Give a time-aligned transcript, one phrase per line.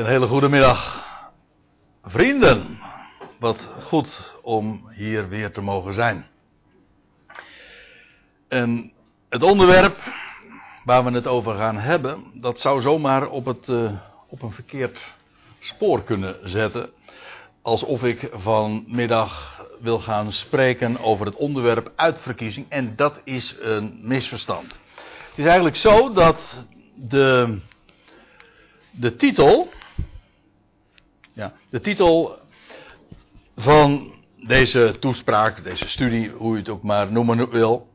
[0.00, 1.04] Een hele goede middag,
[2.02, 2.78] vrienden.
[3.38, 6.26] Wat goed om hier weer te mogen zijn.
[8.48, 8.92] En
[9.28, 9.98] het onderwerp
[10.84, 13.92] waar we het over gaan hebben, dat zou zomaar op, het, uh,
[14.28, 15.12] op een verkeerd
[15.58, 16.90] spoor kunnen zetten.
[17.62, 22.66] Alsof ik vanmiddag wil gaan spreken over het onderwerp uitverkiezing.
[22.68, 24.80] En dat is een misverstand.
[25.28, 27.58] Het is eigenlijk zo dat de,
[28.90, 29.68] de titel
[31.40, 32.38] ja, de titel
[33.56, 34.12] van
[34.46, 37.88] deze toespraak, deze studie, hoe je het ook maar noemen wil,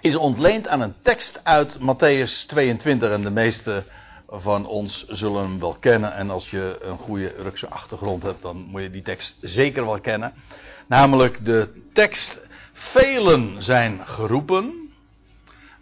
[0.00, 3.10] is ontleend aan een tekst uit Matthäus 22.
[3.10, 3.84] En de meeste
[4.28, 6.14] van ons zullen hem wel kennen.
[6.14, 10.00] En als je een goede Rukse achtergrond hebt, dan moet je die tekst zeker wel
[10.00, 10.32] kennen.
[10.86, 12.40] Namelijk de tekst:
[12.72, 14.83] Velen zijn geroepen,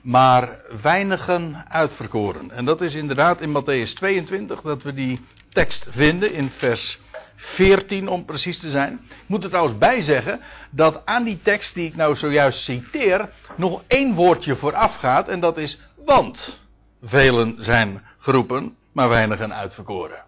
[0.03, 2.51] maar weinigen uitverkoren.
[2.51, 6.99] En dat is inderdaad in Matthäus 22 dat we die tekst vinden in vers
[7.37, 9.01] 14 om precies te zijn.
[9.09, 13.29] Ik moet er trouwens bij zeggen dat aan die tekst die ik nou zojuist citeer
[13.57, 16.61] nog één woordje vooraf gaat en dat is want.
[17.03, 20.23] Velen zijn geroepen, maar weinigen uitverkoren.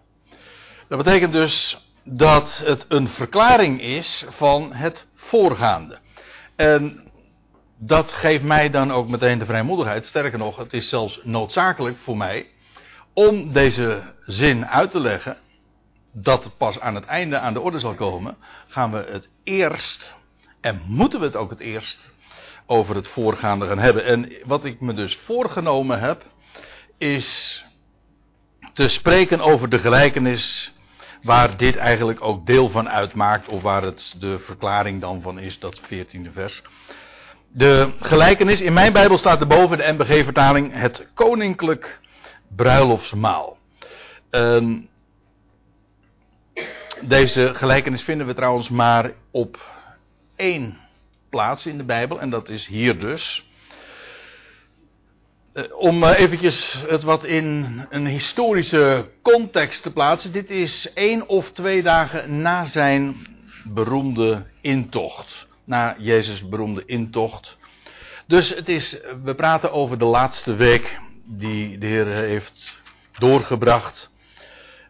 [0.87, 5.97] Dat betekent dus dat het een verklaring is van het voorgaande.
[6.55, 7.04] En
[7.85, 10.05] dat geeft mij dan ook meteen de vrijmoedigheid.
[10.05, 12.47] Sterker nog, het is zelfs noodzakelijk voor mij
[13.13, 15.37] om deze zin uit te leggen,
[16.11, 20.15] dat pas aan het einde aan de orde zal komen, gaan we het eerst,
[20.61, 22.13] en moeten we het ook het eerst,
[22.65, 24.05] over het voorgaande gaan hebben.
[24.05, 26.23] En wat ik me dus voorgenomen heb,
[26.97, 27.63] is
[28.73, 30.73] te spreken over de gelijkenis
[31.21, 35.59] waar dit eigenlijk ook deel van uitmaakt, of waar het de verklaring dan van is,
[35.59, 36.61] dat 14e vers.
[37.57, 41.99] De gelijkenis, in mijn Bijbel staat er boven de MBG-vertaling, het koninklijk
[42.55, 43.57] bruiloftsmaal.
[44.31, 44.77] Uh,
[47.01, 49.59] deze gelijkenis vinden we trouwens maar op
[50.35, 50.77] één
[51.29, 53.45] plaats in de Bijbel en dat is hier dus.
[55.53, 60.31] Uh, om uh, eventjes het wat in een historische context te plaatsen.
[60.31, 63.27] Dit is één of twee dagen na zijn
[63.63, 65.44] beroemde intocht.
[65.65, 67.57] Na Jezus' beroemde intocht.
[68.27, 72.81] Dus het is, we praten over de laatste week die de Heer heeft
[73.17, 74.11] doorgebracht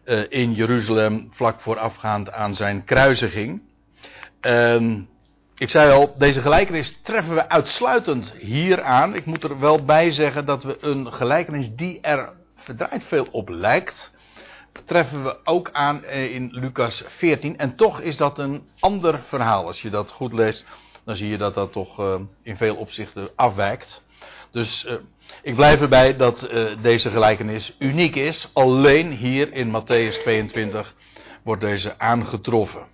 [0.04, 3.62] uh, in Jeruzalem vlak voorafgaand aan zijn kruisiging.
[4.40, 4.98] Uh,
[5.56, 9.14] ik zei al, deze gelijkenis treffen we uitsluitend hier aan.
[9.14, 13.48] Ik moet er wel bij zeggen dat we een gelijkenis die er verdraaid veel op
[13.48, 14.14] lijkt,
[14.84, 17.58] treffen we ook aan eh, in Lucas 14.
[17.58, 19.66] En toch is dat een ander verhaal.
[19.66, 20.64] Als je dat goed leest,
[21.04, 24.04] dan zie je dat dat toch uh, in veel opzichten afwijkt.
[24.50, 24.94] Dus uh,
[25.42, 26.50] ik blijf erbij dat
[26.80, 28.50] deze gelijkenis uniek is.
[28.52, 30.94] Alleen hier in Matthäus 22
[31.42, 32.86] wordt deze aangetroffen.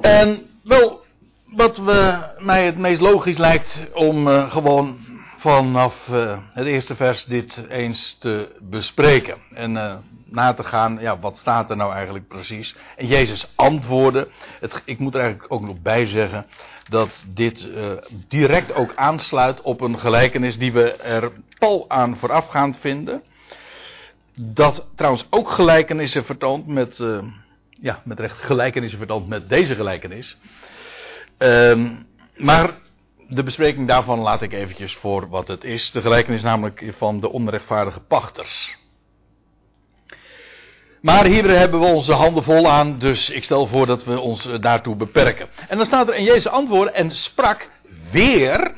[0.00, 1.04] En wel,
[1.44, 1.80] wat
[2.38, 5.07] mij het meest logisch lijkt om gewoon
[5.38, 9.36] vanaf uh, het eerste vers dit eens te bespreken.
[9.54, 9.94] En uh,
[10.24, 12.74] na te gaan, ja, wat staat er nou eigenlijk precies?
[12.96, 14.28] En Jezus antwoordde.
[14.60, 16.46] Het, ik moet er eigenlijk ook nog bij zeggen
[16.88, 17.92] dat dit uh,
[18.28, 23.22] direct ook aansluit op een gelijkenis die we er pal aan voorafgaand vinden.
[24.34, 27.04] Dat trouwens ook gelijkenissen vertoont met,
[27.70, 30.36] ja, met recht gelijkenissen vertoont met deze gelijkenis.
[31.38, 32.06] Um,
[32.36, 32.74] maar
[33.28, 35.90] de bespreking daarvan laat ik eventjes voor wat het is.
[35.90, 38.76] De gelijkenis namelijk van de onrechtvaardige pachters.
[41.00, 44.48] Maar hier hebben we onze handen vol aan, dus ik stel voor dat we ons
[44.60, 45.48] daartoe beperken.
[45.68, 47.68] En dan staat er in Jezus antwoorden en sprak
[48.10, 48.74] weer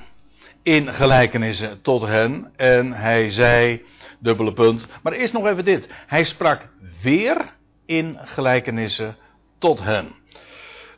[0.62, 2.52] in gelijkenissen tot hen.
[2.56, 3.82] En hij zei,
[4.18, 5.88] dubbele punt, maar eerst nog even dit.
[6.06, 6.68] Hij sprak
[7.02, 7.52] weer
[7.86, 9.16] in gelijkenissen
[9.58, 10.18] tot hen.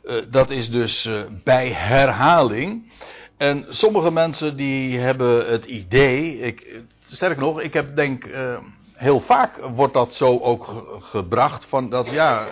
[0.03, 2.91] Uh, dat is dus uh, bij herhaling.
[3.43, 8.25] En sommige mensen die hebben het idee, ik, sterk nog, ik heb denk...
[8.25, 8.57] Uh,
[8.93, 12.47] heel vaak wordt dat zo ook gebracht van dat ja,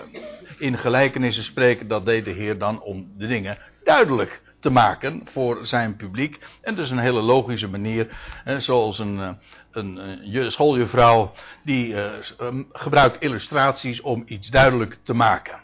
[0.57, 5.65] in gelijkenissen spreken, dat deed de Heer dan om de dingen duidelijk te maken voor
[5.65, 6.39] zijn publiek.
[6.61, 8.07] En dus een hele logische manier,
[8.57, 9.29] zoals een, eh,
[9.71, 9.99] een,
[10.33, 11.31] een schooljuffrouw
[11.63, 12.11] die uh,
[12.71, 15.59] gebruikt illustraties om iets duidelijk te maken.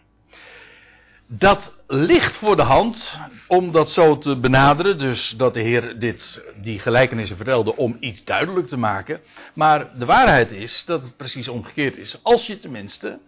[1.28, 5.00] Dat ligt voor de hand om dat zo te benaderen.
[5.00, 9.22] Dus dat de Heer dit, die gelijkenissen vertelde om iets duidelijk te maken.
[9.54, 12.24] Maar de waarheid is dat het precies omgekeerd is.
[12.24, 13.20] Als je tenminste,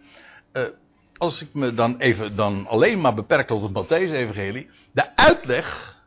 [0.52, 0.62] uh,
[1.16, 5.98] als ik me dan even dan alleen maar beperk tot het Matthäus-evangelie, de uitleg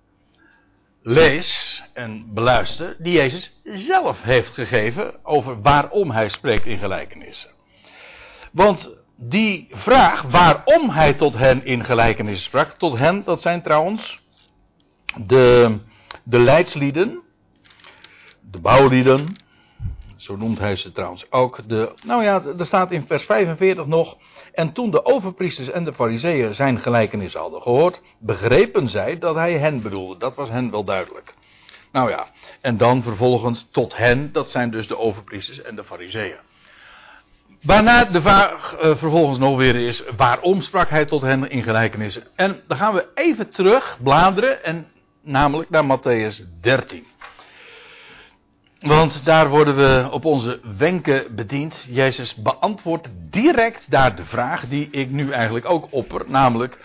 [1.02, 7.50] lees en beluister die Jezus zelf heeft gegeven over waarom hij spreekt in gelijkenissen.
[8.52, 14.22] Want die vraag waarom hij tot hen in gelijkenis sprak, tot hen, dat zijn trouwens
[15.16, 15.78] de,
[16.24, 17.22] de leidslieden,
[18.52, 19.36] de bouwlieden,
[20.16, 21.70] zo noemt hij ze trouwens ook.
[21.70, 24.18] De, nou ja, er staat in vers 45 nog.
[24.54, 29.58] En toen de overpriesters en de fariseeën zijn gelijkenis hadden gehoord, begrepen zij dat hij
[29.58, 30.18] hen bedoelde.
[30.18, 31.34] Dat was hen wel duidelijk.
[31.92, 32.28] Nou ja,
[32.62, 36.38] en dan vervolgens tot hen, dat zijn dus de overpriesters en de fariseeën.
[37.62, 42.24] Waarna de vraag uh, vervolgens nog weer is, waarom sprak hij tot hen in gelijkenissen?
[42.36, 44.88] En dan gaan we even terug bladeren, en
[45.22, 47.06] namelijk naar Matthäus 13.
[48.80, 51.88] Want daar worden we op onze wenken bediend.
[51.90, 56.80] Jezus beantwoordt direct daar de vraag die ik nu eigenlijk ook opper, namelijk,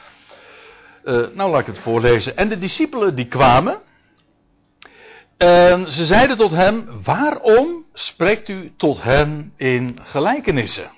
[1.04, 2.36] uh, nou laat ik het voorlezen.
[2.36, 3.80] En de discipelen die kwamen,
[5.38, 10.90] en ze zeiden tot hem, waarom spreekt u tot hen in gelijkenissen?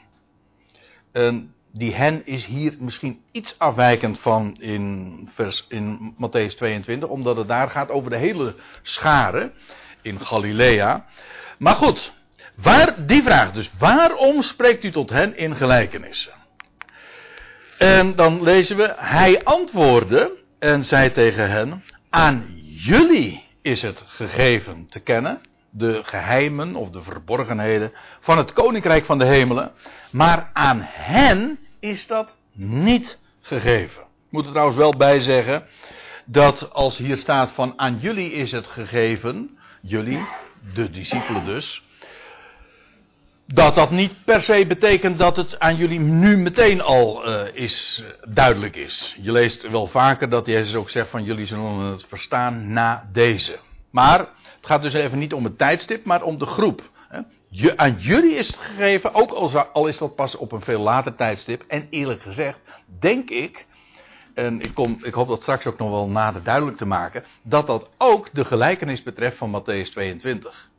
[1.12, 7.36] En die hen is hier misschien iets afwijkend van in, vers, in Matthäus 22, omdat
[7.36, 9.52] het daar gaat over de hele schare
[10.02, 11.06] in Galilea.
[11.58, 12.12] Maar goed,
[12.54, 16.32] waar, die vraag dus, waarom spreekt u tot hen in gelijkenissen?
[17.78, 24.86] En dan lezen we, hij antwoordde en zei tegen hen, aan jullie is het gegeven
[24.88, 25.40] te kennen,
[25.70, 29.72] de geheimen of de verborgenheden van het koninkrijk van de hemelen,
[30.10, 34.02] maar aan hen is dat niet gegeven.
[34.02, 35.66] Ik moet er trouwens wel bij zeggen
[36.24, 40.26] dat als hier staat van aan jullie is het gegeven, jullie,
[40.74, 41.84] de discipelen dus,
[43.52, 48.04] dat dat niet per se betekent dat het aan jullie nu meteen al uh, is,
[48.28, 49.16] duidelijk is.
[49.20, 53.58] Je leest wel vaker dat Jezus ook zegt van jullie zullen het verstaan na deze.
[53.90, 56.90] Maar het gaat dus even niet om het tijdstip, maar om de groep.
[57.48, 59.30] Je, aan jullie is het gegeven, ook
[59.72, 61.64] al is dat pas op een veel later tijdstip.
[61.68, 62.58] En eerlijk gezegd,
[63.00, 63.66] denk ik
[64.34, 67.66] en ik, kom, ik hoop dat straks ook nog wel nader duidelijk te maken, dat
[67.66, 70.69] dat ook de gelijkenis betreft van Matthäus 22.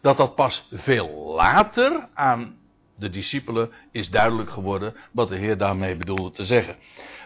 [0.00, 2.56] Dat dat pas veel later aan
[2.96, 6.76] de discipelen is duidelijk geworden wat de Heer daarmee bedoelde te zeggen.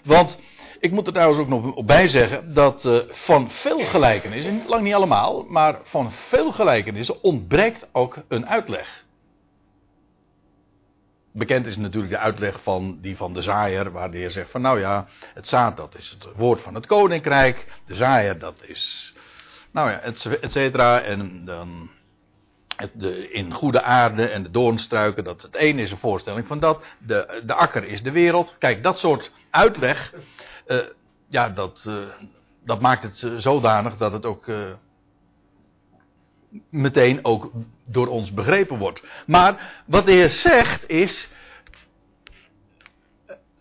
[0.05, 0.39] Want
[0.81, 4.95] ik moet er trouwens ook nog bij zeggen dat uh, van veel gelijkenissen, lang niet
[4.95, 9.05] allemaal, maar van veel gelijkenissen ontbreekt ook een uitleg.
[11.33, 14.61] Bekend is natuurlijk de uitleg van die van de zaaier, waar de heer zegt van
[14.61, 19.15] nou ja, het zaad dat is het woord van het koninkrijk, de zaaier dat is,
[19.71, 20.01] nou ja,
[20.41, 21.91] et cetera, en dan
[23.31, 27.43] in goede aarde en de doornstruiken, dat het een is een voorstelling van dat, de,
[27.47, 28.57] de akker is de wereld.
[28.59, 30.15] Kijk, dat soort uitleg,
[30.67, 30.79] uh,
[31.29, 31.95] ja, dat, uh,
[32.65, 34.51] dat maakt het zodanig dat het ook...
[36.71, 37.51] Meteen ook
[37.85, 39.03] door ons begrepen wordt.
[39.27, 41.31] Maar wat de Heer zegt is.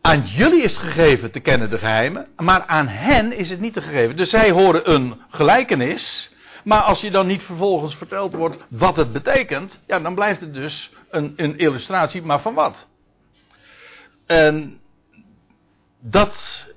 [0.01, 3.81] Aan jullie is gegeven te kennen de geheimen, maar aan hen is het niet te
[3.81, 4.17] gegeven.
[4.17, 6.30] Dus zij horen een gelijkenis,
[6.63, 10.53] maar als je dan niet vervolgens verteld wordt wat het betekent, ja, dan blijft het
[10.53, 12.87] dus een, een illustratie, maar van wat?
[14.25, 14.79] En
[15.99, 16.67] dat,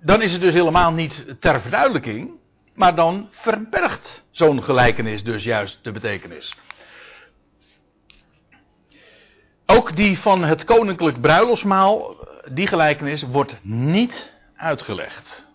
[0.00, 2.30] dan is het dus helemaal niet ter verduidelijking,
[2.74, 6.56] maar dan verbergt zo'n gelijkenis dus juist de betekenis.
[9.66, 12.16] Ook die van het koninklijk bruiloftsmaal,
[12.52, 15.47] die gelijkenis wordt niet uitgelegd.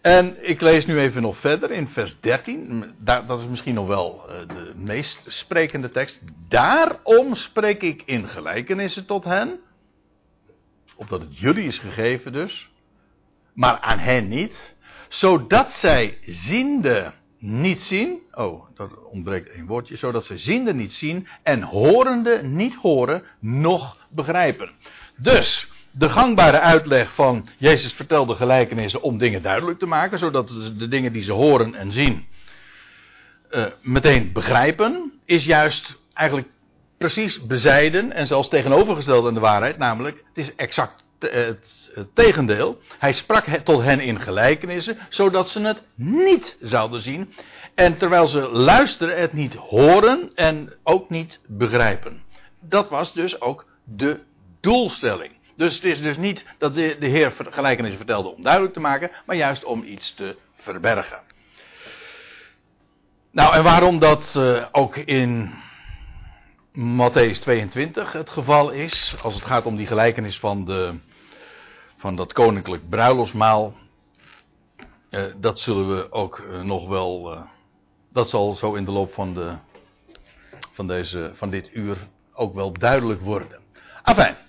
[0.00, 2.94] En ik lees nu even nog verder in vers 13.
[2.98, 6.20] Dat is misschien nog wel eh, de meest sprekende tekst.
[6.48, 9.60] Daarom spreek ik in gelijkenissen tot hen.
[10.96, 12.70] Opdat het jullie is gegeven dus
[13.60, 14.74] maar aan hen niet,
[15.08, 21.26] zodat zij ziende niet zien, oh, dat ontbreekt een woordje, zodat zij ziende niet zien
[21.42, 24.70] en horende niet horen, noch begrijpen.
[25.16, 30.88] Dus, de gangbare uitleg van Jezus vertelde gelijkenissen om dingen duidelijk te maken, zodat de
[30.88, 32.26] dingen die ze horen en zien
[33.50, 36.48] uh, meteen begrijpen, is juist eigenlijk
[36.98, 42.78] precies bezijden en zelfs tegenovergesteld aan de waarheid, namelijk het is exact het, het, tegendeel.
[42.98, 47.34] Hij sprak tot hen in gelijkenissen, zodat ze het niet zouden zien.
[47.74, 52.22] En terwijl ze luisteren, het niet horen en ook niet begrijpen.
[52.60, 54.20] Dat was dus ook de
[54.60, 55.32] doelstelling.
[55.60, 59.10] Dus het is dus niet dat de, de Heer gelijkenissen vertelde om duidelijk te maken,
[59.26, 61.20] maar juist om iets te verbergen.
[63.30, 65.52] Nou, en waarom dat uh, ook in
[66.72, 70.94] Matthäus 22 het geval is, als het gaat om die gelijkenis van de,
[71.96, 73.74] van dat koninklijk bruiloftsmaal.
[75.10, 77.38] Uh, dat zullen we ook uh, nog wel.
[78.12, 79.52] Dat zal zo in de loop van, de,
[80.72, 81.96] van, deze, van dit uur
[82.32, 83.60] ook wel duidelijk worden.
[84.04, 84.48] Enfin.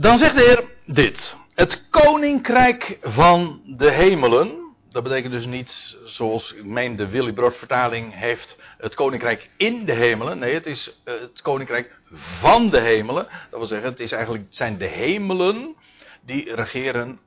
[0.00, 0.64] Dan zegt de Heer
[0.94, 1.36] dit.
[1.54, 4.74] Het koninkrijk van de hemelen.
[4.90, 9.84] Dat betekent dus niet, zoals ik meen de Willy Brood vertaling heeft, het koninkrijk in
[9.84, 10.38] de hemelen.
[10.38, 11.98] Nee, het is eh, het koninkrijk
[12.40, 13.26] van de hemelen.
[13.50, 15.74] Dat wil zeggen, het, is eigenlijk, zijn de hemelen
[16.22, 17.20] die regeren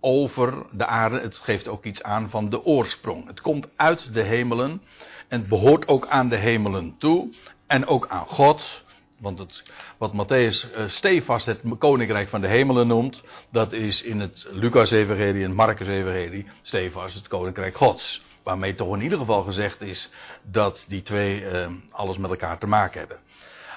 [0.00, 1.20] over de aarde.
[1.20, 3.26] Het geeft ook iets aan van de oorsprong.
[3.26, 4.82] Het komt uit de hemelen
[5.28, 7.34] en het behoort ook aan de hemelen toe
[7.66, 8.83] en ook aan God.
[9.24, 9.62] Want het,
[9.98, 15.54] wat Matthäus uh, het koninkrijk van de hemelen noemt, dat is in het Lucas-evangelie en
[15.54, 18.22] Marcus-evangelie stevast het koninkrijk Gods.
[18.42, 20.10] Waarmee toch in ieder geval gezegd is
[20.42, 23.18] dat die twee uh, alles met elkaar te maken hebben.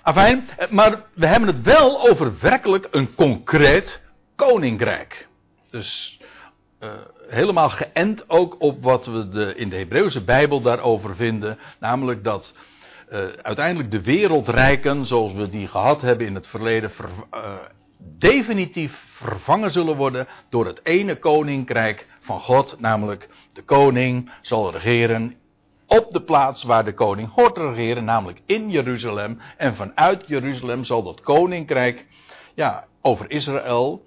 [0.02, 4.02] Afijn, eh, maar we hebben het wel over werkelijk een concreet
[4.36, 5.28] koninkrijk.
[5.70, 6.20] Dus
[7.28, 11.60] helemaal geënt ook op wat we de, in de Hebreeuwse Bijbel daarover vinden.
[11.80, 12.54] Namelijk dat
[13.12, 17.54] uh, uiteindelijk de wereldrijken, zoals we die gehad hebben in het verleden, ver, uh,
[18.18, 22.80] definitief vervangen zullen worden door het ene koninkrijk van God.
[22.80, 25.36] Namelijk de koning zal regeren
[25.86, 29.40] op de plaats waar de koning hoort te regeren, namelijk in Jeruzalem.
[29.58, 32.06] En vanuit Jeruzalem zal dat koninkrijk
[32.56, 34.06] ja, over Israël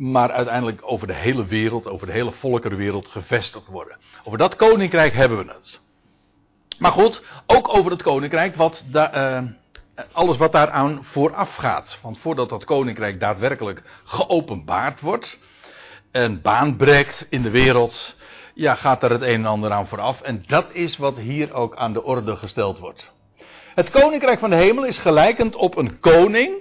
[0.00, 3.96] maar uiteindelijk over de hele wereld, over de hele volkerenwereld gevestigd worden.
[4.24, 5.80] Over dat koninkrijk hebben we het.
[6.80, 9.38] Maar goed, ook over het koninkrijk, wat uh,
[10.12, 11.98] alles wat daaraan vooraf gaat.
[12.02, 15.38] Want voordat dat koninkrijk daadwerkelijk geopenbaard wordt
[16.10, 18.16] en baan breekt in de wereld,
[18.54, 20.20] ja, gaat er het een en ander aan vooraf.
[20.20, 23.10] En dat is wat hier ook aan de orde gesteld wordt.
[23.74, 26.54] Het koninkrijk van de hemel is gelijkend op een koning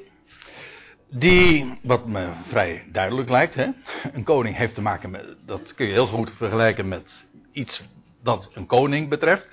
[1.10, 3.68] die, wat me vrij duidelijk lijkt, hè?
[4.14, 7.84] een koning heeft te maken met, dat kun je heel goed vergelijken met iets
[8.24, 9.48] dat een koning betreft,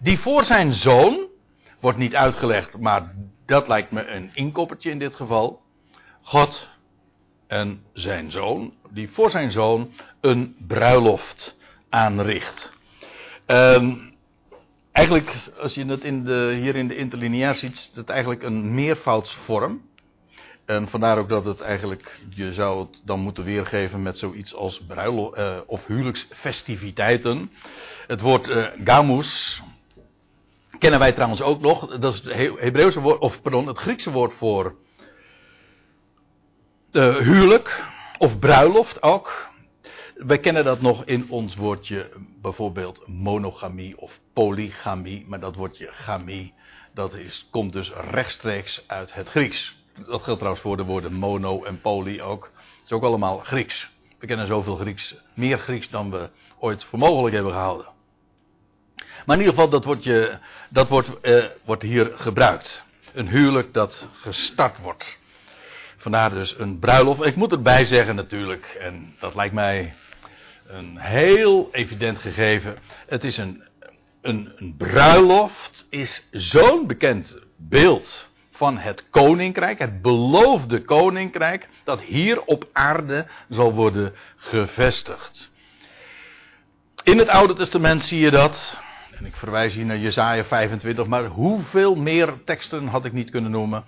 [0.00, 1.28] die voor zijn zoon,
[1.80, 3.14] wordt niet uitgelegd, maar
[3.46, 5.62] dat lijkt me een inkoppertje in dit geval,
[6.22, 6.68] God
[7.46, 11.56] en zijn zoon, die voor zijn zoon een bruiloft
[11.88, 12.72] aanricht.
[13.46, 14.14] Um,
[14.92, 18.74] eigenlijk, als je het in de, hier in de interlineair ziet, is het eigenlijk een
[18.74, 19.88] meervoudsvorm.
[20.64, 24.80] En vandaar ook dat het eigenlijk, je zou het dan moeten weergeven met zoiets als
[24.86, 27.50] bruiloft uh, of huwelijksfestiviteiten.
[28.06, 29.62] Het woord uh, gamus
[30.80, 31.98] kennen wij trouwens ook nog.
[31.98, 34.74] Dat is het Hebreeuwse woord, of pardon, het Griekse woord voor
[36.92, 37.84] uh, huwelijk
[38.18, 39.48] of bruiloft ook.
[40.14, 42.10] Wij kennen dat nog in ons woordje
[42.40, 46.54] bijvoorbeeld monogamie of polygamie, maar dat woordje gamie,
[46.94, 49.78] dat is, komt dus rechtstreeks uit het Grieks.
[50.06, 52.44] Dat geldt trouwens voor de woorden mono en poly ook.
[52.54, 53.90] Het is ook allemaal Grieks.
[54.18, 57.86] We kennen zoveel Grieks, meer Grieks dan we ooit voor mogelijk hebben gehouden.
[59.30, 62.82] Maar in ieder geval, dat, wordt, je, dat wordt, eh, wordt hier gebruikt.
[63.12, 65.18] Een huwelijk dat gestart wordt.
[65.96, 67.24] Vandaar dus een bruiloft.
[67.24, 69.94] Ik moet erbij zeggen natuurlijk, en dat lijkt mij
[70.66, 72.76] een heel evident gegeven.
[73.06, 73.62] Het is een,
[74.22, 82.42] een, een bruiloft is zo'n bekend beeld van het koninkrijk, het beloofde koninkrijk, dat hier
[82.42, 85.50] op aarde zal worden gevestigd.
[87.02, 88.88] In het Oude Testament zie je dat,
[89.20, 93.50] en ik verwijs hier naar Jesaja 25, maar hoeveel meer teksten had ik niet kunnen
[93.50, 93.84] noemen.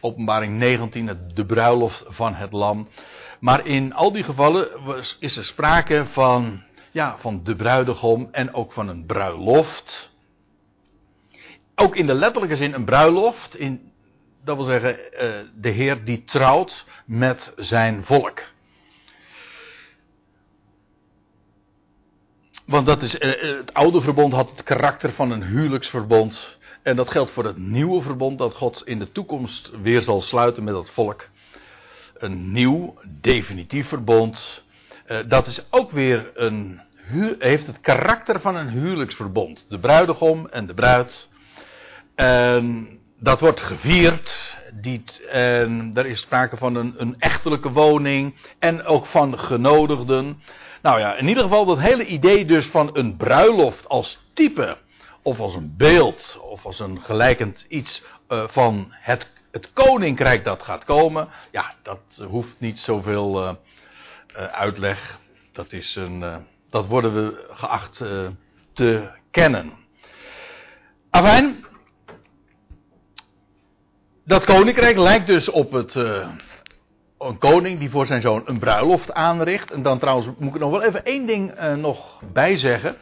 [0.00, 2.88] Openbaring 19, de bruiloft van het lam.
[3.40, 4.68] Maar in al die gevallen
[5.18, 10.10] is er sprake van, ja, van de bruidegom en ook van een bruiloft.
[11.74, 13.56] Ook in de letterlijke zin een bruiloft.
[13.56, 13.92] In,
[14.44, 18.51] dat wil zeggen, eh, de Heer die trouwt met zijn volk.
[22.64, 26.58] Want dat is, eh, het oude verbond had het karakter van een huwelijksverbond.
[26.82, 30.64] En dat geldt voor het nieuwe verbond dat God in de toekomst weer zal sluiten
[30.64, 31.28] met dat volk.
[32.14, 34.62] Een nieuw, definitief verbond.
[35.06, 36.80] Eh, dat is ook weer een,
[37.38, 39.66] heeft het karakter van een huwelijksverbond.
[39.68, 41.28] De bruidegom en de bruid.
[43.18, 44.56] Dat wordt gevierd.
[44.80, 48.34] Die, en er is sprake van een, een echtelijke woning.
[48.58, 50.42] En ook van genodigden.
[50.82, 54.76] Nou ja, in ieder geval dat hele idee dus van een bruiloft als type.
[55.22, 56.38] Of als een beeld.
[56.40, 61.28] Of als een gelijkend iets uh, van het, het koninkrijk dat gaat komen.
[61.50, 63.52] Ja, dat hoeft niet zoveel uh,
[64.36, 65.18] uh, uitleg.
[65.52, 67.96] Dat, is een, dat worden we geacht
[68.72, 69.72] te kennen.
[71.10, 71.64] Afijn,
[74.24, 75.94] dat koninkrijk lijkt dus op het,
[77.26, 79.70] een koning die voor zijn zoon een bruiloft aanricht.
[79.70, 82.96] En dan trouwens moet ik nog wel even één ding uh, nog bijzeggen.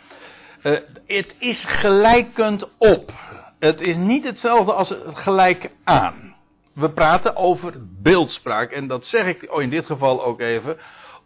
[0.62, 3.12] Uh, het is gelijkend op.
[3.58, 6.34] het is niet hetzelfde als gelijk aan.
[6.72, 8.70] We praten over beeldspraak.
[8.70, 10.76] En dat zeg ik in dit geval ook even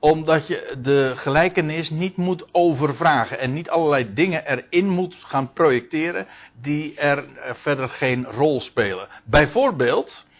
[0.04, 6.26] omdat je de gelijkenis niet moet overvragen en niet allerlei dingen erin moet gaan projecteren
[6.60, 9.08] die er verder geen rol spelen.
[9.24, 10.33] Bijvoorbeeld, eh,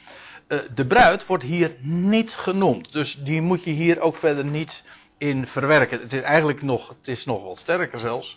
[0.75, 2.93] de bruid wordt hier niet genoemd.
[2.93, 4.85] Dus die moet je hier ook verder niet
[5.19, 6.01] in verwerken.
[6.01, 8.37] Het is eigenlijk nog, het is nog wat sterker zelfs,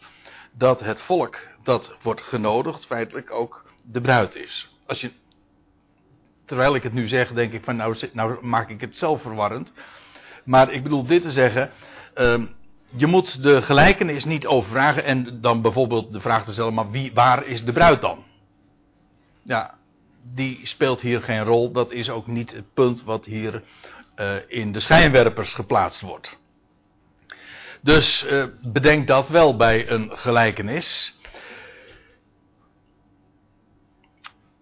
[0.52, 4.76] dat het volk dat wordt genodigd feitelijk ook de bruid is.
[4.86, 5.12] Als je,
[6.46, 9.74] terwijl ik het nu zeg, denk ik van nou, nou maak ik het zelf verwarrend.
[10.44, 11.72] Maar ik bedoel dit te zeggen.
[12.16, 12.44] Uh,
[12.96, 17.14] je moet de gelijkenis niet overvragen en dan bijvoorbeeld de vraag te stellen: maar wie,
[17.14, 18.24] waar is de bruid dan?
[19.44, 19.78] Ja,
[20.34, 21.72] die speelt hier geen rol.
[21.72, 23.64] Dat is ook niet het punt wat hier
[24.16, 26.38] uh, in de schijnwerpers geplaatst wordt.
[27.82, 31.16] Dus uh, bedenk dat wel bij een gelijkenis.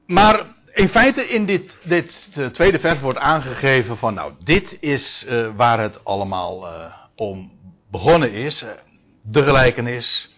[0.06, 5.26] Maar in feite in dit, dit uh, tweede vers wordt aangegeven van nou, dit is
[5.56, 6.68] waar het allemaal
[7.16, 7.52] om
[7.92, 8.66] begonnen is.
[9.22, 10.34] de gelijkenis.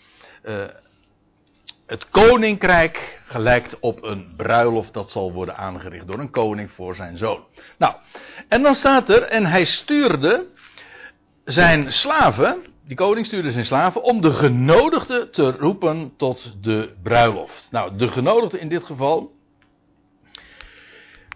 [1.88, 7.18] Het koninkrijk gelijkt op een bruiloft dat zal worden aangericht door een koning voor zijn
[7.18, 7.44] zoon.
[7.78, 7.94] Nou,
[8.48, 10.46] en dan staat er, en hij stuurde
[11.46, 17.68] zijn slaven, die koning stuurde zijn slaven, om de genodigden te roepen tot de bruiloft.
[17.72, 19.32] Nou, de genodigden in dit geval,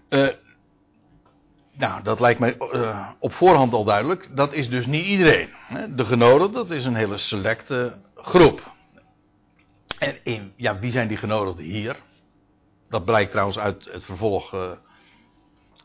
[0.10, 0.28] uh,
[1.74, 4.36] nou, dat lijkt mij uh, op voorhand al duidelijk.
[4.36, 5.50] Dat is dus niet iedereen.
[5.96, 8.71] De genodigden, dat is een hele selecte groep.
[10.02, 11.96] En ja, wie zijn die genodigden hier?
[12.90, 14.54] Dat blijkt trouwens uit het vervolg.
[14.54, 14.72] Uh,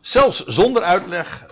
[0.00, 1.46] zelfs zonder uitleg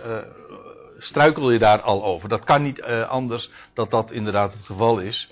[0.97, 2.29] struikel je daar al over.
[2.29, 5.31] Dat kan niet anders dat dat inderdaad het geval is.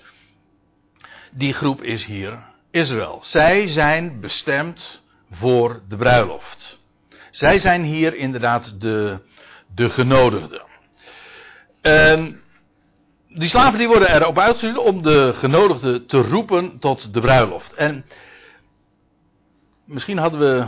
[1.30, 2.38] Die groep is hier
[2.70, 3.18] Israël.
[3.22, 6.78] Zij zijn bestemd voor de bruiloft.
[7.30, 9.20] Zij zijn hier inderdaad de,
[9.74, 10.62] de genodigden.
[11.80, 12.42] En
[13.34, 17.74] die slaven die worden erop uitgestuurd om de genodigden te roepen tot de bruiloft.
[17.74, 18.04] En
[19.84, 20.66] misschien hadden we,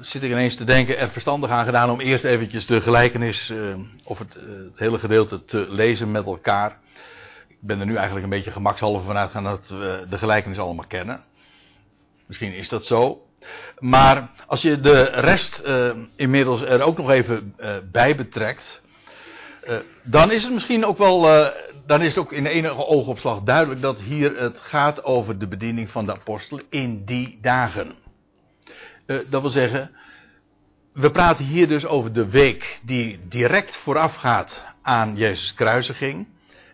[0.00, 3.74] zit ik ineens te denken, er verstandig aan gedaan om eerst eventjes de gelijkenis uh,
[4.04, 6.78] of het, uh, het, hele gedeelte te lezen met elkaar.
[7.48, 10.86] Ik ben er nu eigenlijk een beetje gemakshalve vanuit gaan dat we de gelijkenis allemaal
[10.86, 11.20] kennen.
[12.26, 13.26] Misschien is dat zo.
[13.78, 17.54] Maar als je de rest uh, inmiddels er ook nog even
[17.92, 18.84] bij betrekt.
[19.68, 21.20] Uh, dan is het misschien ook wel.
[21.86, 25.90] dan is het ook in enige oogopslag duidelijk dat hier het gaat over de bediening
[25.90, 27.94] van de apostel in die dagen.
[29.06, 29.90] dat wil zeggen.
[30.92, 36.26] We praten hier dus over de week die direct voorafgaat aan Jezus' kruisiging.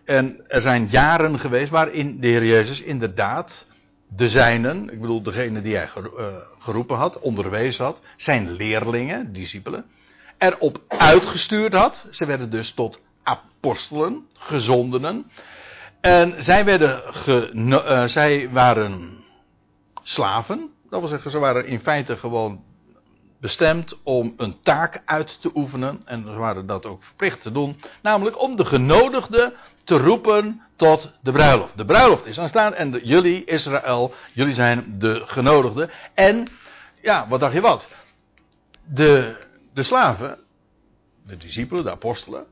[0.05, 3.67] En er zijn jaren geweest waarin de Heer Jezus inderdaad
[4.15, 9.85] de zijnen, ik bedoel degene die hij eh, geroepen had, onderwezen had, zijn leerlingen, discipelen,
[10.43, 12.05] erop uitgestuurd had.
[12.11, 15.31] Ze werden dus tot apostelen, gezondenen.
[16.01, 19.23] En zij, werden ge, uh, zij waren
[20.01, 22.63] slaven, dat wil zeggen, ze waren in feite gewoon
[23.39, 26.01] bestemd om een taak uit te oefenen.
[26.05, 27.79] En ze waren dat ook verplicht te doen.
[28.01, 29.53] Namelijk om de genodigden
[29.83, 31.77] te roepen tot de bruiloft.
[31.77, 35.89] De bruiloft is aanstaan en jullie, Israël, jullie zijn de genodigden.
[36.13, 36.47] En,
[37.01, 37.89] ja, wat dacht je wat?
[38.85, 39.35] De,
[39.73, 40.39] de slaven,
[41.25, 42.45] de discipelen, de apostelen,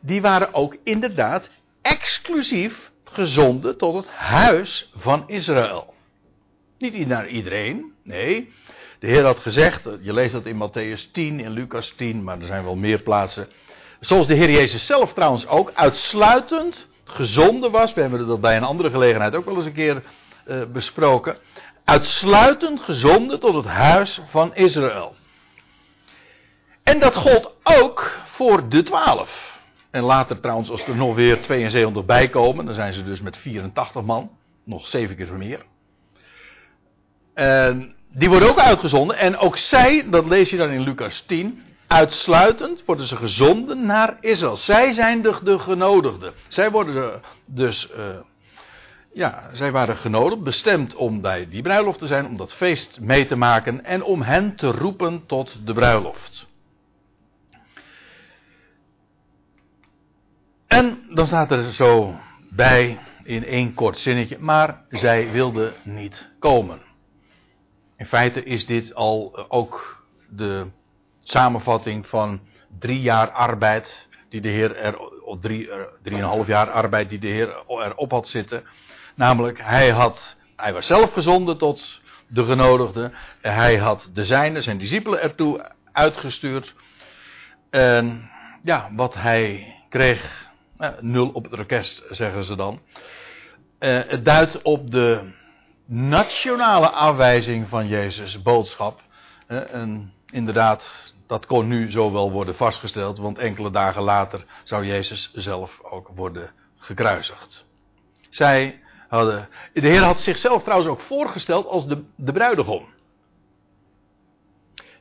[0.00, 1.48] die waren ook inderdaad
[1.82, 5.94] exclusief gezonden tot het huis van Israël.
[6.78, 8.52] Niet naar iedereen, nee.
[8.98, 12.46] De Heer had gezegd, je leest dat in Matthäus 10, in Lucas 10, maar er
[12.46, 13.48] zijn wel meer plaatsen.
[14.00, 17.94] Zoals de Heer Jezus zelf trouwens ook uitsluitend gezonden was.
[17.94, 20.02] We hebben dat bij een andere gelegenheid ook wel eens een keer
[20.46, 21.36] uh, besproken.
[21.84, 25.14] Uitsluitend gezonden tot het huis van Israël.
[26.82, 29.58] En dat gold ook voor de twaalf.
[29.90, 33.36] En later trouwens, als er nog weer 72 bij komen, dan zijn ze dus met
[33.36, 34.30] 84 man.
[34.64, 35.62] Nog zeven keer meer.
[37.34, 39.16] En die worden ook uitgezonden.
[39.16, 44.16] En ook zij, dat lees je dan in Lucas 10, uitsluitend worden ze gezonden naar
[44.20, 44.56] Israël.
[44.56, 46.32] Zij zijn de, de genodigden.
[46.48, 48.04] Zij worden dus, uh,
[49.12, 53.24] ja, zij waren genodigd, bestemd om bij die bruiloft te zijn, om dat feest mee
[53.24, 56.48] te maken en om hen te roepen tot de bruiloft.
[60.70, 62.14] En dan staat er zo
[62.50, 66.80] bij in één kort zinnetje, maar zij wilden niet komen.
[67.96, 70.66] In feite is dit al eh, ook de
[71.18, 72.40] samenvatting van
[72.78, 74.96] drie jaar arbeid die de Heer er,
[75.40, 75.70] drie,
[76.02, 78.64] drieënhalf jaar arbeid die de Heer erop had zitten.
[79.14, 83.12] Namelijk, hij had, hij was zelf gezonden tot de genodigden.
[83.40, 86.74] Hij had de zijnen, zijn discipelen ertoe uitgestuurd.
[87.70, 88.30] En
[88.62, 90.49] ja, wat hij kreeg,
[90.80, 92.80] eh, nul op het orkest zeggen ze dan.
[93.78, 95.32] Eh, het duidt op de
[95.84, 99.00] nationale afwijzing van Jezus' boodschap.
[99.46, 104.86] Eh, en inderdaad, dat kon nu zo wel worden vastgesteld, want enkele dagen later zou
[104.86, 107.64] Jezus zelf ook worden gekruisigd.
[108.28, 112.84] Zij hadden, de Heer had zichzelf trouwens ook voorgesteld als de, de bruidegom.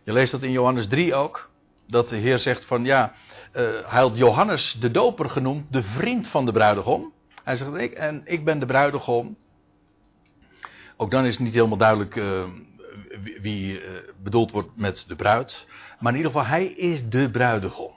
[0.04, 1.50] Je leest dat in Johannes 3 ook.
[1.88, 3.14] Dat de Heer zegt van ja,
[3.54, 7.14] uh, hij had Johannes de doper genoemd, de vriend van de bruidegom.
[7.44, 9.38] Hij zegt ik, en ik ben de bruidegom.
[10.98, 12.44] Ook dan is het niet helemaal duidelijk uh,
[13.42, 13.90] wie, uh,
[14.24, 15.68] bedoeld wordt met de bruid.
[16.00, 17.92] Maar in ieder geval, hij is de bruidegom.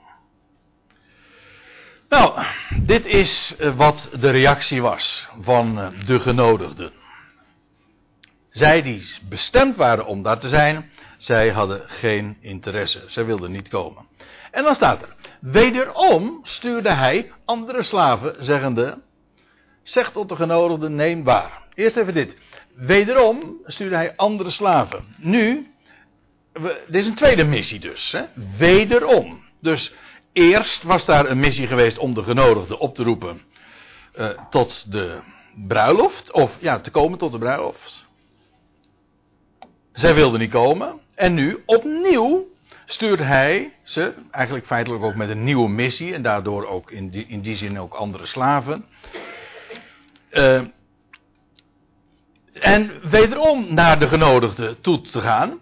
[2.09, 2.43] Nou,
[2.83, 6.91] dit is wat de reactie was van de genodigden.
[8.49, 13.03] Zij die bestemd waren om daar te zijn, zij hadden geen interesse.
[13.07, 14.05] Zij wilden niet komen.
[14.51, 19.01] En dan staat er: Wederom stuurde hij andere slaven, zeggende:
[19.81, 21.67] Zeg tot de genodigden: neem waar.
[21.73, 22.35] Eerst even dit.
[22.75, 25.15] Wederom stuurde hij andere slaven.
[25.17, 25.71] Nu,
[26.87, 28.11] dit is een tweede missie dus.
[28.11, 28.23] Hè?
[28.57, 29.41] Wederom.
[29.61, 29.93] Dus
[30.33, 33.41] eerst was daar een missie geweest om de genodigden op te roepen
[34.15, 35.19] uh, tot de
[35.67, 36.31] bruiloft.
[36.31, 38.05] Of ja, te komen tot de bruiloft.
[39.91, 40.99] Zij wilden niet komen.
[41.15, 42.51] En nu opnieuw
[42.85, 46.13] stuurt hij ze, eigenlijk feitelijk ook met een nieuwe missie.
[46.13, 48.85] En daardoor ook in die, in die zin ook andere slaven.
[50.31, 50.61] Uh,
[52.53, 55.59] en wederom naar de genodigden toe te gaan.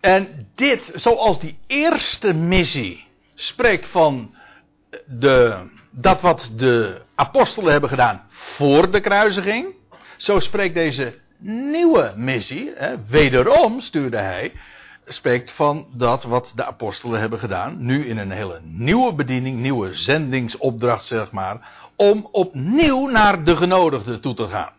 [0.00, 4.34] En dit, zoals die eerste missie spreekt van
[5.06, 5.56] de,
[5.90, 9.66] dat wat de apostelen hebben gedaan voor de kruisiging.
[10.16, 14.52] Zo spreekt deze nieuwe missie, hè, wederom stuurde hij,
[15.08, 17.76] spreekt van dat wat de apostelen hebben gedaan.
[17.84, 21.70] Nu in een hele nieuwe bediening, nieuwe zendingsopdracht zeg maar.
[21.96, 24.72] Om opnieuw naar de genodigden toe te gaan.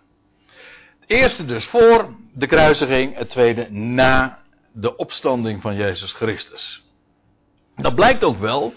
[1.00, 4.40] Het eerste dus voor de kruisiging, het tweede na
[4.72, 6.84] de opstanding van Jezus Christus.
[7.76, 8.74] Dat blijkt ook wel,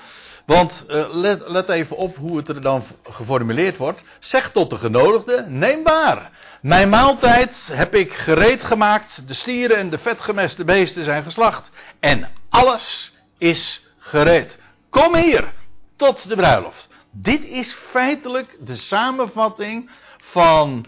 [0.52, 4.04] want uh, let, let, even op hoe het er dan geformuleerd wordt.
[4.18, 6.30] Zeg tot de genodigde, neem waar.
[6.60, 11.70] Mijn maaltijd heb ik gereed gemaakt, de stieren en de vetgemeste beesten zijn geslacht.
[12.00, 14.58] En alles is gereed.
[14.90, 15.52] Kom hier,
[15.96, 16.88] tot de bruiloft.
[17.10, 20.86] Dit is feitelijk de samenvatting van,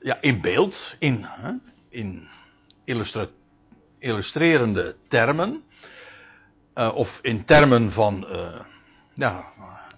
[0.00, 1.26] ja, in beeld, in,
[1.90, 2.28] in
[3.98, 5.62] illustrerende termen
[6.74, 8.60] uh, of in termen van uh,
[9.14, 9.44] ja,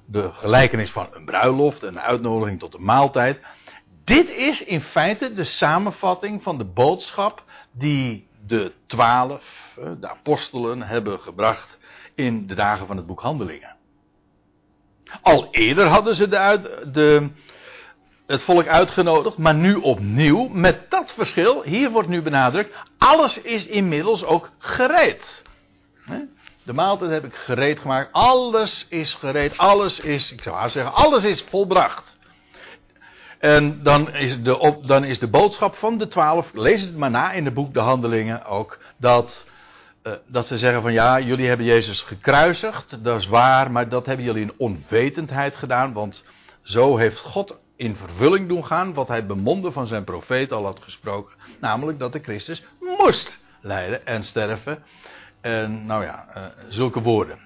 [0.07, 3.41] de gelijkenis van een bruiloft, een uitnodiging tot een maaltijd.
[4.05, 10.83] Dit is in feite de samenvatting van de boodschap die de twaalf, uh, de apostelen,
[10.83, 11.79] hebben gebracht
[12.15, 13.77] in de dagen van het boek Handelingen.
[15.23, 17.31] Al eerder hadden ze de, de,
[18.27, 21.63] het volk uitgenodigd, maar nu opnieuw met dat verschil.
[21.63, 25.43] Hier wordt nu benadrukt, alles is inmiddels ook gereed.
[26.65, 28.13] De maaltijd heb ik gereed gemaakt.
[28.13, 29.59] Alles is gereed.
[29.59, 32.19] Alles is, ik zou haar zeggen, alles is volbracht.
[33.45, 37.33] En dan is, de, dan is de boodschap van de twaalf, lees het maar na
[37.33, 39.47] in het boek De Handelingen ook, dat,
[40.03, 44.07] uh, dat ze zeggen van ja, jullie hebben Jezus gekruisigd, dat is waar, maar dat
[44.07, 46.25] hebben jullie in onwetendheid gedaan, want
[46.63, 50.81] zo heeft God in vervulling doen gaan wat hij bemonden van zijn profeet al had
[50.83, 54.85] gesproken, namelijk dat de Christus moest lijden en sterven
[55.45, 57.39] en nou ja, uh, zulke woorden.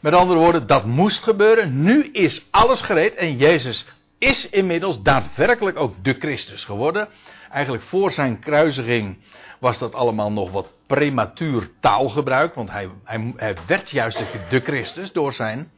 [0.00, 1.82] Met andere woorden, dat moest gebeuren.
[1.82, 3.84] Nu is alles gereed en Jezus
[4.18, 7.08] is inmiddels daadwerkelijk ook de Christus geworden.
[7.50, 9.18] Eigenlijk voor zijn kruisiging
[9.58, 12.54] was dat allemaal nog wat prematuur taalgebruik.
[12.54, 15.70] Want hij, hij, hij werd juist de Christus door zijn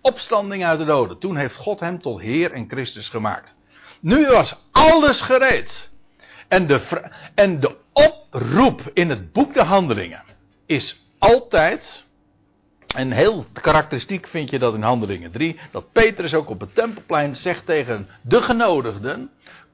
[0.00, 1.18] opstanding uit de doden.
[1.18, 3.56] Toen heeft God hem tot Heer en Christus gemaakt.
[4.00, 5.92] Nu was alles gereed.
[6.48, 6.80] En de,
[7.34, 10.22] en de oproep in het boek de Handelingen
[10.66, 12.04] is altijd,
[12.94, 17.34] en heel karakteristiek vind je dat in Handelingen 3, dat Petrus ook op het tempelplein
[17.34, 19.30] zegt tegen de genodigden,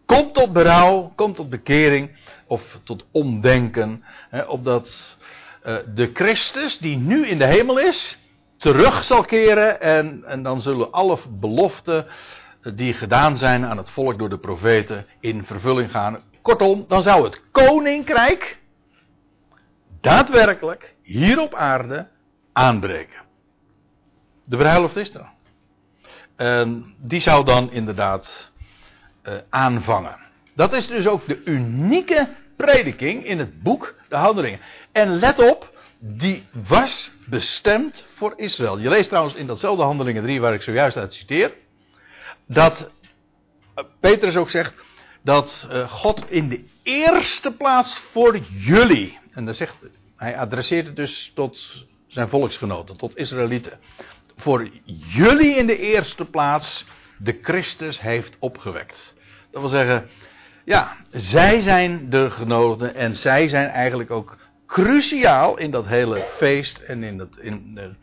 [0.06, 2.10] kom tot berouw, kom tot bekering,
[2.46, 5.16] of tot omdenken, hè, opdat
[5.64, 8.18] uh, de Christus die nu in de hemel is,
[8.56, 12.06] terug zal keren en, en dan zullen alle beloften
[12.74, 16.22] die gedaan zijn aan het volk door de profeten in vervulling gaan.
[16.42, 18.58] Kortom, dan zou het koninkrijk
[20.00, 22.08] daadwerkelijk hier op aarde
[22.52, 23.20] aanbreken.
[24.44, 25.28] De bruiloft is er.
[26.36, 28.52] En die zou dan inderdaad
[29.22, 30.16] uh, aanvangen.
[30.54, 34.60] Dat is dus ook de unieke prediking in het boek De Handelingen.
[34.92, 38.78] En let op, die was bestemd voor Israël.
[38.78, 41.54] Je leest trouwens in datzelfde Handelingen 3 waar ik zojuist uit citeer,
[42.46, 42.90] dat
[43.74, 44.74] eh, Petrus ook zegt
[45.22, 49.74] dat eh, God in de eerste plaats voor jullie, en dan zegt
[50.20, 53.78] hij adresseert het dus tot zijn volksgenoten, tot Israëlieten,
[54.36, 56.84] voor jullie in de eerste plaats
[57.18, 59.14] de Christus heeft opgewekt.
[59.50, 60.08] Dat wil zeggen,
[60.64, 66.78] ja, zij zijn de genodigden en zij zijn eigenlijk ook cruciaal in dat hele feest
[66.78, 67.94] en in, dat, in, de,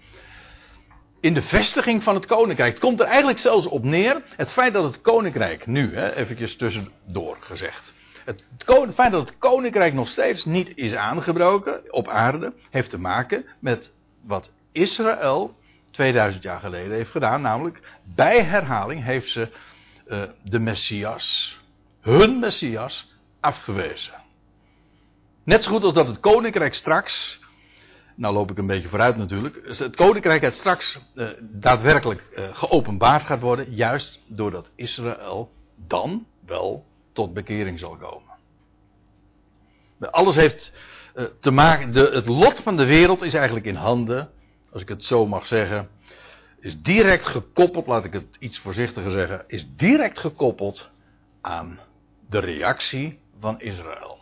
[1.19, 2.71] in de vestiging van het koninkrijk.
[2.71, 6.55] Het komt er eigenlijk zelfs op neer, het feit dat het koninkrijk nu, hè, eventjes
[6.55, 7.93] tussendoor gezegd.
[8.27, 8.43] Het,
[8.93, 13.91] feit dat het koninkrijk nog steeds niet is aangebroken op aarde, heeft te maken met
[14.21, 15.57] wat Israël
[15.91, 17.41] 2000 jaar geleden heeft gedaan.
[17.41, 19.49] Namelijk, bij herhaling heeft ze
[20.07, 21.57] uh, de Messias,
[22.01, 24.13] hun Messias, afgewezen.
[25.43, 27.39] Net zo goed als dat het koninkrijk straks.
[28.15, 29.61] Nou loop ik een beetje vooruit natuurlijk.
[29.77, 33.73] Het koninkrijk het straks uh, daadwerkelijk uh, geopenbaard gaat worden.
[33.73, 36.85] Juist doordat Israël dan wel
[37.17, 38.35] tot bekering zal komen.
[39.99, 40.71] Alles heeft
[41.15, 41.93] uh, te maken.
[41.93, 44.31] De, het lot van de wereld is eigenlijk in handen.
[44.71, 45.89] Als ik het zo mag zeggen.
[46.59, 49.43] Is direct gekoppeld, laat ik het iets voorzichtiger zeggen.
[49.47, 50.89] Is direct gekoppeld
[51.41, 51.79] aan
[52.29, 54.17] de reactie van Israël.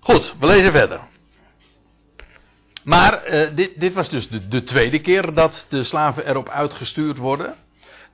[0.00, 1.00] Goed, we lezen verder.
[2.84, 7.16] Maar uh, dit, dit, was dus de, de, tweede keer dat de slaven erop uitgestuurd
[7.16, 7.56] worden.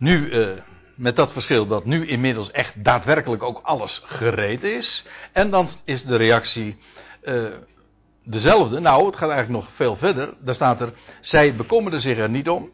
[0.03, 0.49] Nu, uh,
[0.95, 5.07] met dat verschil dat nu inmiddels echt daadwerkelijk ook alles gereed is.
[5.33, 6.77] En dan is de reactie
[7.23, 7.47] uh,
[8.25, 8.81] dezelfde.
[8.81, 10.35] Nou, het gaat eigenlijk nog veel verder.
[10.41, 12.71] Daar staat er, zij bekommerden zich er niet om.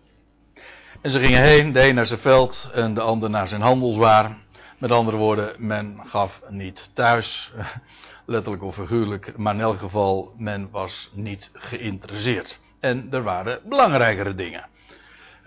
[1.03, 4.37] En ze gingen heen, de een naar zijn veld en de ander naar zijn handelswaar.
[4.79, 7.53] Met andere woorden, men gaf niet thuis
[8.27, 12.61] letterlijk of figuurlijk, maar in elk geval, men was niet geïnteresseerd.
[12.81, 14.77] En er waren belangrijkere dingen.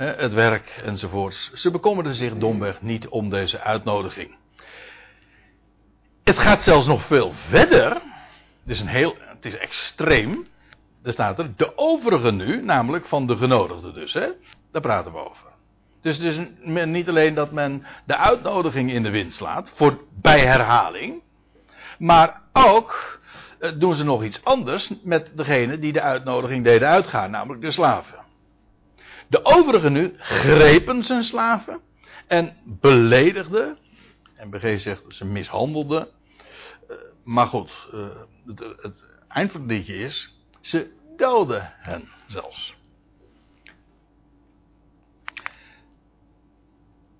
[0.02, 1.52] Het werk enzovoorts.
[1.54, 4.36] Ze bekommerden zich domweg niet om deze uitnodiging.
[6.24, 7.92] Het gaat zelfs nog veel verder.
[7.92, 8.02] Het
[8.66, 10.48] is, een heel, het is extreem.
[11.04, 14.14] Er staat er de overige nu, namelijk van de genodigden dus.
[14.14, 14.28] Hè?
[14.72, 15.48] Daar praten we over.
[16.02, 16.48] Dus het is
[16.86, 21.22] niet alleen dat men de uitnodiging in de wind slaat, voor, bij herhaling.
[21.98, 23.20] Maar ook
[23.60, 27.72] eh, doen ze nog iets anders met degene die de uitnodiging deden uitgaan, namelijk de
[27.72, 28.21] slaven.
[29.32, 31.80] De overigen nu grepen zijn slaven
[32.28, 33.78] en beledigden.
[34.36, 36.08] En BG zegt ze mishandelden.
[36.90, 38.08] Eh, maar goed, eh,
[38.46, 42.76] het, het eind van het liedje is, ze doden hen zelfs.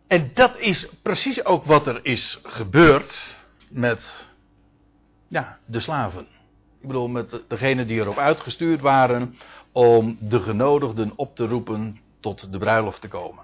[0.08, 3.36] En dat is precies ook wat er is gebeurd
[3.70, 4.28] met
[5.28, 6.28] ja, de slaven.
[6.82, 9.36] Ik bedoel, met degenen die erop uitgestuurd waren
[9.72, 13.44] om de genodigden op te roepen tot de bruiloft te komen.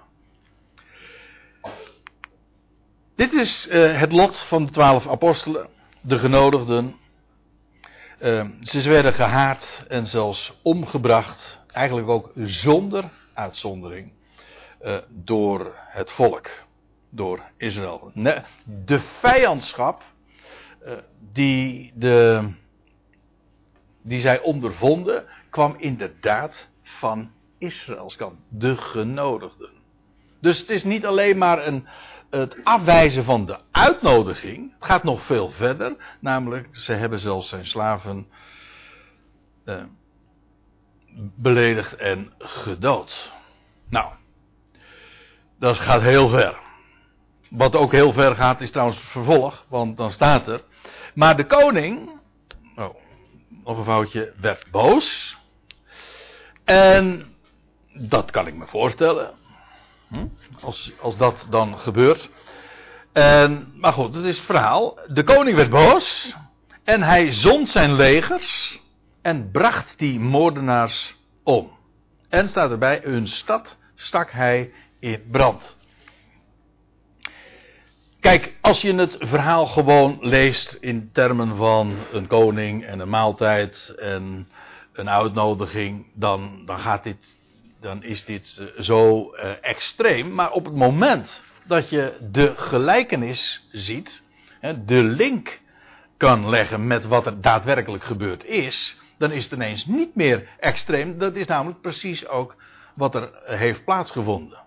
[3.14, 5.68] Dit is uh, het lot van de twaalf apostelen,
[6.00, 6.96] de genodigden.
[8.20, 14.12] Uh, ze werden gehaat en zelfs omgebracht, eigenlijk ook zonder uitzondering,
[14.82, 16.50] uh, door het volk,
[17.10, 18.12] door Israël.
[18.64, 20.02] De vijandschap
[20.78, 20.92] eh,
[21.32, 22.48] die, de,
[24.02, 29.70] die zij ondervonden, kwam inderdaad van Israëls kant, de genodigden.
[30.40, 31.86] Dus het is niet alleen maar een,
[32.30, 34.72] het afwijzen van de uitnodiging.
[34.74, 35.96] Het gaat nog veel verder.
[36.20, 38.28] Namelijk, ze hebben zelfs zijn slaven
[39.64, 39.82] eh,
[41.36, 43.32] beledigd en gedood.
[43.88, 44.12] Nou,
[45.58, 46.58] dat gaat heel ver.
[47.50, 50.62] Wat ook heel ver gaat is trouwens vervolg, want dan staat er.
[51.14, 52.20] Maar de koning,
[52.76, 52.94] oh,
[53.48, 55.36] nog een foutje, werd boos.
[56.64, 57.34] En
[57.92, 59.34] dat kan ik me voorstellen.
[60.08, 60.26] Hm?
[60.60, 62.28] Als, als dat dan gebeurt.
[63.12, 64.98] En, maar goed, het is het verhaal.
[65.06, 66.34] De koning werd boos.
[66.84, 68.80] En hij zond zijn legers.
[69.22, 71.70] En bracht die moordenaars om.
[72.28, 75.76] En staat erbij, hun stad stak hij in brand.
[78.28, 83.94] Kijk, als je het verhaal gewoon leest in termen van een koning en een maaltijd
[83.98, 84.48] en
[84.92, 87.36] een uitnodiging, dan, dan, gaat dit,
[87.80, 90.34] dan is dit eh, zo uh, extreem.
[90.34, 94.22] Maar op het moment dat je de gelijkenis ziet,
[94.60, 95.60] hè, de link
[96.16, 101.18] kan leggen met wat er daadwerkelijk gebeurd is, dan is het ineens niet meer extreem.
[101.18, 102.56] Dat is namelijk precies ook
[102.94, 104.58] wat er heeft plaatsgevonden.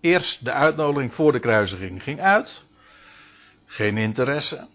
[0.00, 2.64] Eerst de uitnodiging voor de kruisiging ging uit.
[3.66, 4.68] Geen interesse.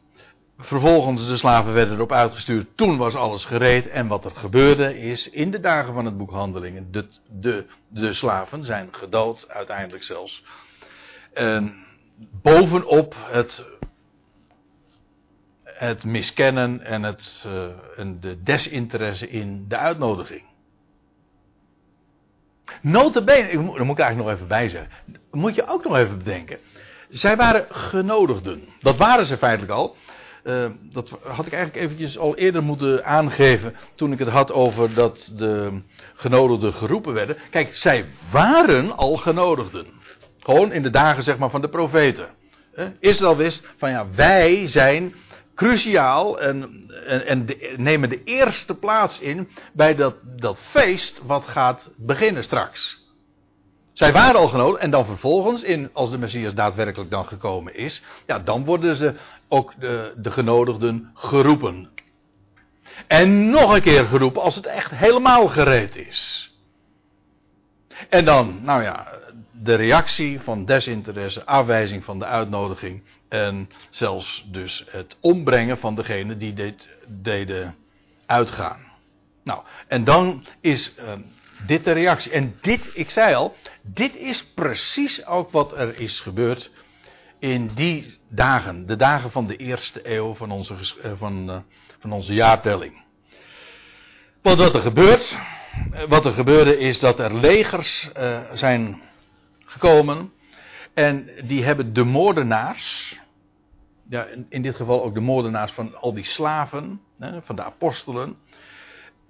[0.58, 2.68] Vervolgens de slaven werden erop uitgestuurd.
[2.78, 3.88] Toen was alles gereed.
[3.88, 8.14] En wat er gebeurde is, in de dagen van het boek Handelingen, de, de, de
[8.14, 10.44] slaven zijn gedood, uiteindelijk zelfs.
[11.34, 11.86] En
[12.42, 13.66] bovenop het,
[15.64, 17.66] het miskennen en, het, uh,
[17.98, 20.44] en de desinteresse in de uitnodiging.
[22.82, 24.92] Notabene, daar moet ik eigenlijk nog even bij zeggen.
[25.32, 26.58] Moet je ook nog even bedenken.
[27.12, 28.64] Zij waren genodigden.
[28.80, 29.96] Dat waren ze feitelijk al.
[30.44, 33.76] Uh, dat had ik eigenlijk eventjes al eerder moeten aangeven.
[33.96, 35.82] toen ik het had over dat de
[36.14, 37.38] genodigden geroepen werden.
[37.50, 39.86] Kijk, zij waren al genodigden.
[40.40, 42.28] Gewoon in de dagen zeg maar, van de profeten.
[42.76, 45.16] Uh, Israël wist van ja, wij zijn
[45.56, 46.86] cruciaal en,
[47.26, 53.01] en, nemen de eerste plaats in bij dat, dat feest wat gaat beginnen straks.
[54.02, 58.02] Zij waren al genodigd en dan vervolgens, in, als de Messias daadwerkelijk dan gekomen is,
[58.26, 59.14] ja, dan worden ze
[59.48, 61.90] ook de, de genodigden geroepen.
[63.08, 66.52] En nog een keer geroepen als het echt helemaal gereed is.
[68.10, 69.08] En dan, nou ja,
[69.52, 76.38] de reactie van desinteresse, afwijzing van de uitnodiging en zelfs dus het ombrengen van degene
[76.38, 77.76] die dit deden
[78.26, 78.80] uitgaan.
[79.44, 81.04] Nou, en dan is uh,
[81.66, 82.32] dit de reactie.
[82.32, 86.72] En dit, ik zei al, dit is precies ook wat er is gebeurd
[87.40, 91.58] in die dagen, de dagen van de eerste eeuw van onze, uh, van, uh,
[92.00, 93.04] van onze jaartelling.
[94.42, 95.38] Want wat er gebeurt,
[96.08, 98.10] wat er gebeurde is dat er legers
[98.54, 99.02] zijn
[99.66, 100.32] gekomen.
[100.94, 103.20] En die hebben de moordenaars.
[104.10, 107.02] Ja, in, in dit geval ook de moordenaars van al die slaven.
[107.20, 108.36] Hè, van de apostelen.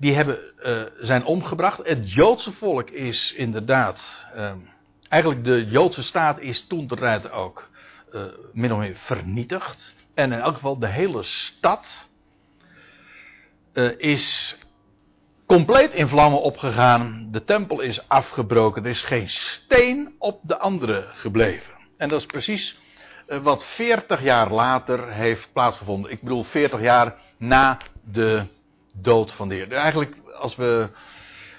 [0.01, 1.79] Die hebben, uh, zijn omgebracht.
[1.83, 4.27] Het Joodse volk is inderdaad.
[4.35, 4.51] Uh,
[5.09, 7.69] eigenlijk de Joodse staat is toen de ook.
[8.13, 8.21] Uh,
[8.53, 9.95] min of meer vernietigd.
[10.13, 12.09] En in elk geval de hele stad.
[13.97, 14.57] is
[15.45, 17.27] compleet in vlammen opgegaan.
[17.31, 18.83] De tempel is afgebroken.
[18.83, 21.73] Er is geen steen op de andere gebleven.
[21.97, 22.79] En dat is precies
[23.41, 26.11] wat 40 jaar later heeft plaatsgevonden.
[26.11, 28.45] Ik bedoel 40 jaar na de
[28.95, 29.71] dood van de Heer.
[29.71, 30.89] Eigenlijk, als we.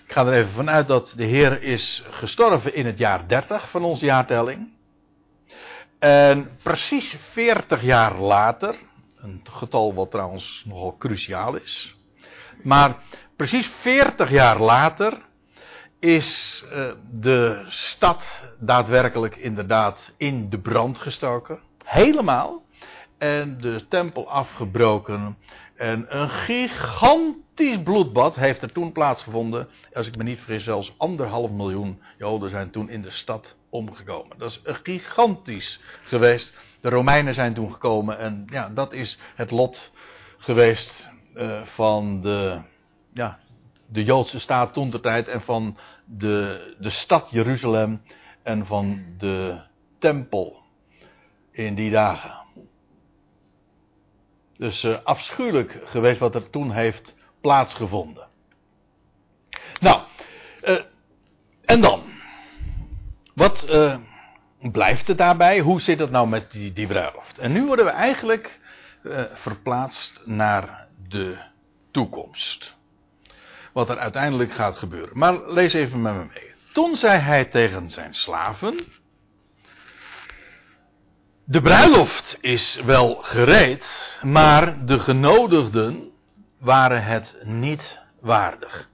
[0.07, 3.85] Ik ga er even vanuit dat de Heer is gestorven in het jaar 30 van
[3.85, 4.69] onze jaartelling.
[5.99, 8.77] En precies 40 jaar later,
[9.17, 11.97] een getal wat trouwens nogal cruciaal is.
[12.63, 12.97] Maar
[13.37, 15.19] precies 40 jaar later
[15.99, 21.61] is uh, de stad daadwerkelijk inderdaad in de brand gestoken.
[21.85, 22.63] Helemaal.
[23.19, 25.37] En de tempel afgebroken.
[25.83, 29.69] En een gigantisch bloedbad heeft er toen plaatsgevonden.
[29.95, 34.39] Als ik me niet vergis, zelfs anderhalf miljoen Joden zijn toen in de stad omgekomen.
[34.39, 36.55] Dat is gigantisch geweest.
[36.81, 39.93] De Romeinen zijn toen gekomen en ja, dat is het lot
[40.39, 42.61] geweest uh, van de
[43.13, 43.39] ja,
[43.87, 48.03] de Joodse staat toen de tijd en van de, de stad Jeruzalem
[48.43, 49.61] en van de
[49.99, 50.63] tempel
[51.51, 52.42] in die dagen.
[54.63, 58.29] Dus uh, afschuwelijk geweest wat er toen heeft plaatsgevonden.
[59.81, 60.03] Nou,
[60.65, 60.81] uh,
[61.65, 62.03] en dan?
[63.35, 63.97] Wat uh,
[64.59, 65.61] blijft het daarbij?
[65.61, 67.39] Hoe zit het nou met die, die bruiloft?
[67.39, 68.61] En nu worden we eigenlijk
[69.33, 71.37] verplaatst naar de
[71.91, 72.77] toekomst
[73.73, 75.19] wat er uiteindelijk gaat gebeuren.
[75.19, 76.55] Maar lees even met me mee.
[76.73, 78.87] Toen zei hij tegen zijn slaven:
[81.45, 86.11] De bruiloft is wel gereed, maar de genodigden
[86.59, 88.89] waren het niet waardig.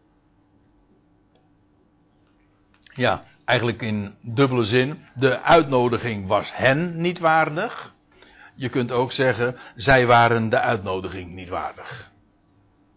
[2.83, 5.07] Ja, eigenlijk in dubbele zin.
[5.15, 7.95] De uitnodiging was hen niet waardig.
[8.55, 12.11] Je kunt ook zeggen, zij waren de uitnodiging niet waardig.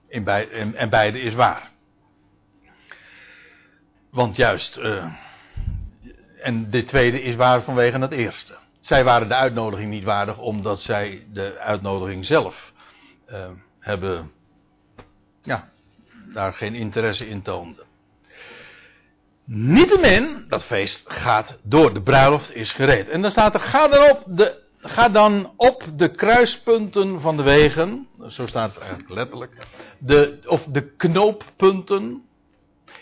[0.08, 1.70] In beide, en, beide is waar.
[4.10, 5.14] Want juist, uh,
[6.42, 8.61] en dit tweede is waar vanwege het eerste.
[8.82, 12.74] Zij waren de uitnodiging niet waardig omdat zij de uitnodiging zelf
[13.30, 14.32] uh, hebben,
[15.42, 15.70] ja,
[16.34, 17.86] daar geen interesse in toonden.
[19.46, 21.94] Niettemin, dat feest gaat door.
[21.94, 23.10] De bruiloft is gereed.
[23.10, 27.44] En dan staat er, ga dan op de, ga dan op de kruispunten van de
[27.44, 28.08] wegen.
[28.28, 29.68] Zo staat het eigenlijk letterlijk.
[30.00, 32.24] De, of de knooppunten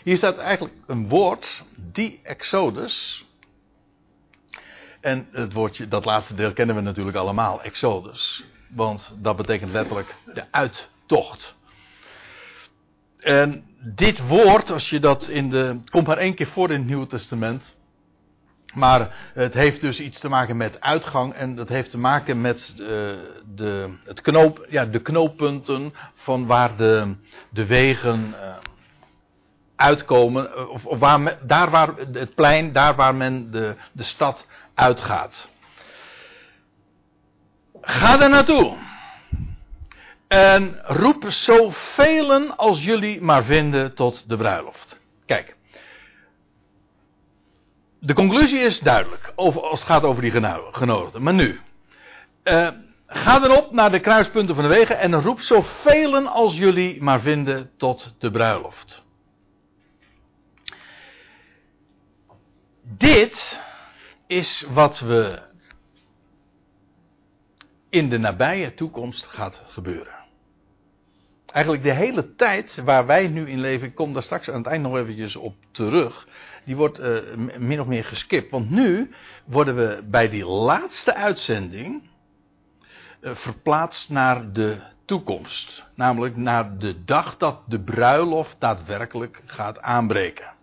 [0.02, 3.24] hier staat eigenlijk een woord, die Exodus.
[5.00, 8.44] En het woordje, dat laatste deel kennen we natuurlijk allemaal, Exodus.
[8.68, 11.54] Want dat betekent letterlijk de uittocht.
[13.16, 15.80] En dit woord, als je dat in de.
[15.90, 17.78] komt maar één keer voor in het Nieuwe Testament.
[18.74, 22.72] Maar het heeft dus iets te maken met uitgang en dat heeft te maken met
[22.76, 27.16] de, de, het knoop, ja, de knooppunten van waar de,
[27.50, 28.56] de wegen uh,
[29.80, 30.70] uitkomen.
[30.70, 35.48] Of, of waar daar waar het plein, daar waar men de, de stad uitgaat.
[37.80, 38.76] Ga er naartoe.
[40.28, 45.00] En roep zoveel als jullie maar vinden tot de bruiloft.
[45.26, 45.56] Kijk.
[47.98, 49.32] De conclusie is duidelijk.
[49.36, 50.30] Als het gaat over die
[50.70, 51.22] genodigden.
[51.22, 51.60] Maar nu.
[52.44, 52.68] Uh,
[53.06, 54.98] ga erop naar de kruispunten van de wegen.
[54.98, 59.02] En roep zoveel als jullie maar vinden tot de bruiloft.
[62.96, 63.60] Dit
[64.26, 65.42] is wat we
[67.88, 70.14] in de nabije toekomst gaat gebeuren.
[71.46, 74.66] Eigenlijk de hele tijd waar wij nu in leven, ik kom daar straks aan het
[74.66, 76.28] eind nog eventjes op terug,
[76.64, 77.18] die wordt uh,
[77.58, 78.50] min of meer geskipt.
[78.50, 79.10] Want nu
[79.44, 82.02] worden we bij die laatste uitzending
[83.20, 85.84] uh, verplaatst naar de toekomst.
[85.94, 90.58] Namelijk naar de dag dat de bruiloft daadwerkelijk gaat aanbreken.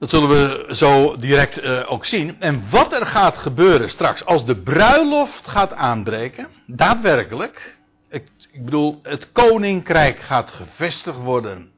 [0.00, 2.40] Dat zullen we zo direct uh, ook zien.
[2.40, 7.78] En wat er gaat gebeuren straks als de bruiloft gaat aanbreken, daadwerkelijk,
[8.08, 11.72] ik, ik, bedoel, het koninkrijk gaat gevestigd worden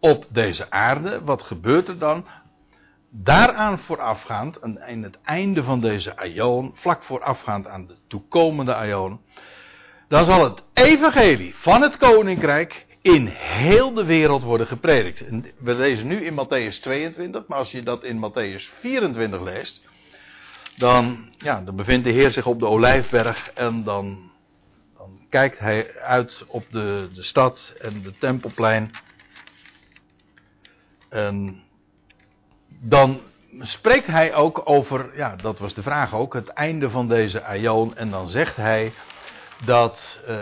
[0.00, 1.20] op deze aarde.
[1.24, 2.26] Wat gebeurt er dan?
[3.10, 9.20] Daaraan voorafgaand, in het einde van deze aion, vlak voorafgaand aan de toekomende aion,
[10.08, 15.24] dan zal het evangelie van het koninkrijk in heel de wereld worden gepredikt.
[15.58, 19.82] We lezen nu in Matthäus 22, maar als je dat in Matthäus 24 leest,
[20.76, 24.30] dan, ja, dan bevindt de Heer zich op de Olijfberg en dan,
[24.96, 28.90] dan kijkt hij uit op de, de stad en de tempelplein.
[31.08, 31.62] En
[32.68, 33.20] dan
[33.60, 37.96] spreekt hij ook over, ja, dat was de vraag ook, het einde van deze aion.
[37.96, 38.92] En dan zegt hij
[39.64, 40.36] dat uh,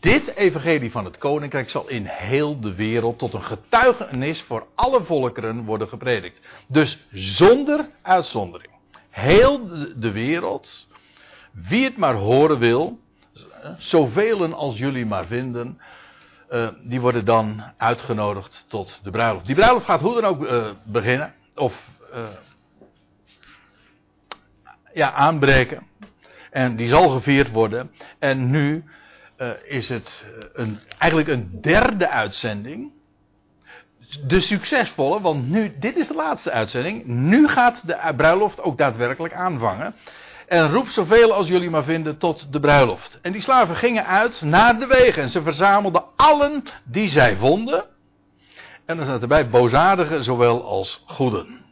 [0.00, 5.02] dit evangelie van het koninkrijk zal in heel de wereld tot een getuigenis voor alle
[5.02, 6.40] volkeren worden gepredikt.
[6.66, 8.70] Dus zonder uitzondering.
[9.10, 10.86] Heel de wereld,
[11.52, 12.98] wie het maar horen wil,
[13.78, 15.80] zoveel als jullie maar vinden,
[16.50, 19.46] uh, die worden dan uitgenodigd tot de bruiloft.
[19.46, 22.24] Die bruiloft gaat hoe dan ook uh, beginnen, of uh,
[24.94, 25.86] ja, aanbreken.
[26.50, 27.90] En die zal gevierd worden.
[28.18, 28.84] En nu
[29.40, 32.92] uh, is het een, eigenlijk een derde uitzending.
[34.26, 37.04] De succesvolle, want nu, dit is de laatste uitzending.
[37.06, 39.94] Nu gaat de bruiloft ook daadwerkelijk aanvangen.
[40.46, 43.18] En roep zoveel als jullie maar vinden tot de bruiloft.
[43.22, 45.22] En die slaven gingen uit naar de wegen.
[45.22, 47.84] En ze verzamelden allen die zij vonden.
[48.84, 51.64] En dan staat erbij bozaardigen zowel als goeden.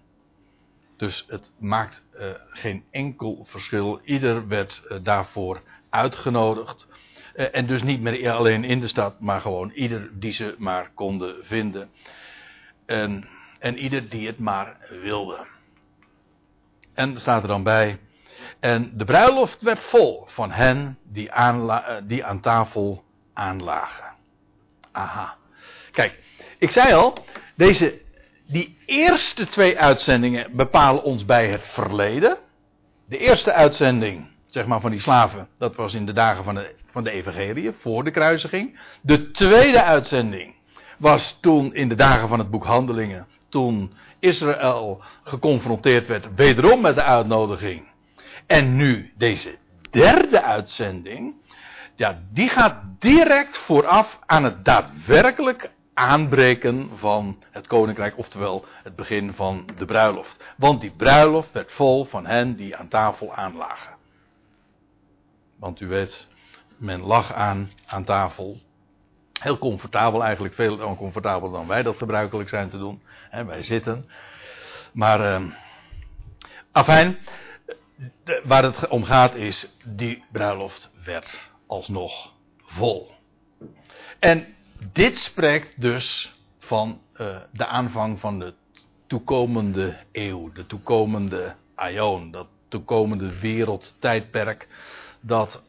[0.97, 4.01] Dus het maakt uh, geen enkel verschil.
[4.05, 6.87] Ieder werd daarvoor uitgenodigd.
[7.39, 10.91] Uh, en dus niet meer alleen in de stad, maar gewoon ieder die ze maar
[10.95, 11.91] konden vinden.
[12.87, 13.29] En,
[13.59, 15.47] en ieder die het maar wilde.
[16.95, 17.99] En staat er dan bij.
[18.61, 24.15] En de bruiloft werd vol van hen die, aanla, die aan tafel aanlagen.
[24.93, 25.37] Aha.
[25.91, 26.19] Kijk,
[26.59, 27.25] ik zei al,
[27.57, 28.01] deze,
[28.47, 32.37] die eerste twee uitzendingen bepalen ons bij het verleden.
[33.07, 36.75] De eerste uitzending, zeg maar, van die slaven, dat was in de dagen van de,
[36.91, 38.79] van de evangelie, voor de kruisiging.
[39.01, 40.55] De tweede uitzending
[40.99, 46.95] was toen in de dagen van het boek Handelingen, toen Israël geconfronteerd werd, wederom met
[46.95, 47.87] de uitnodiging.
[48.47, 49.57] En nu deze
[49.91, 51.37] derde uitzending,
[51.95, 59.33] ja, die gaat direct vooraf aan het daadwerkelijk aanbreken van het koninkrijk, oftewel het begin
[59.35, 60.45] van de bruiloft.
[60.57, 63.97] Want die bruiloft werd vol van hen die aan tafel aanlagen.
[65.57, 66.28] Want u weet,
[66.79, 68.57] men lag aan, aan tafel.
[69.41, 73.03] Heel comfortabel eigenlijk, veel comfortabeler dan wij dat gebruikelijk zijn te doen.
[73.47, 74.11] Wij zitten.
[74.93, 75.53] Maar, uh,
[76.73, 77.19] afijn,
[78.45, 82.33] waar het om gaat is, die bruiloft werd alsnog
[82.65, 83.11] vol.
[84.19, 84.55] En
[84.93, 88.55] dit spreekt dus van uh, de aanvang van de
[89.07, 94.69] toekomende eeuw, de toekomende aion, dat toekomende wereldtijdperk,
[95.21, 95.63] dat,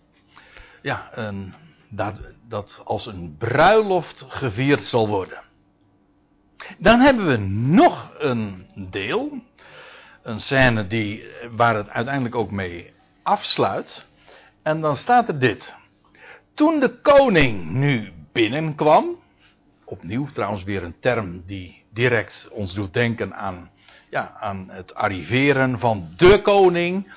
[0.82, 1.54] ja, een,
[1.90, 5.40] dat, dat als een bruiloft gevierd zal worden.
[6.78, 7.38] Dan hebben we
[7.74, 9.42] nog een deel,
[10.24, 14.06] een scène die, waar het uiteindelijk ook mee afsluit.
[14.64, 15.76] En dan staat er dit.
[16.54, 19.16] Toen de koning nu binnenkwam,
[19.86, 23.72] opnieuw trouwens weer een term die direct ons doet denken aan,
[24.10, 27.12] ja, aan het arriveren van de koning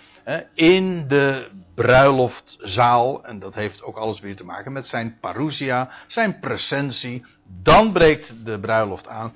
[0.55, 3.25] in de bruiloftzaal.
[3.25, 7.25] En dat heeft ook alles weer te maken met zijn parousia, zijn presentie.
[7.63, 9.33] Dan breekt de bruiloft aan.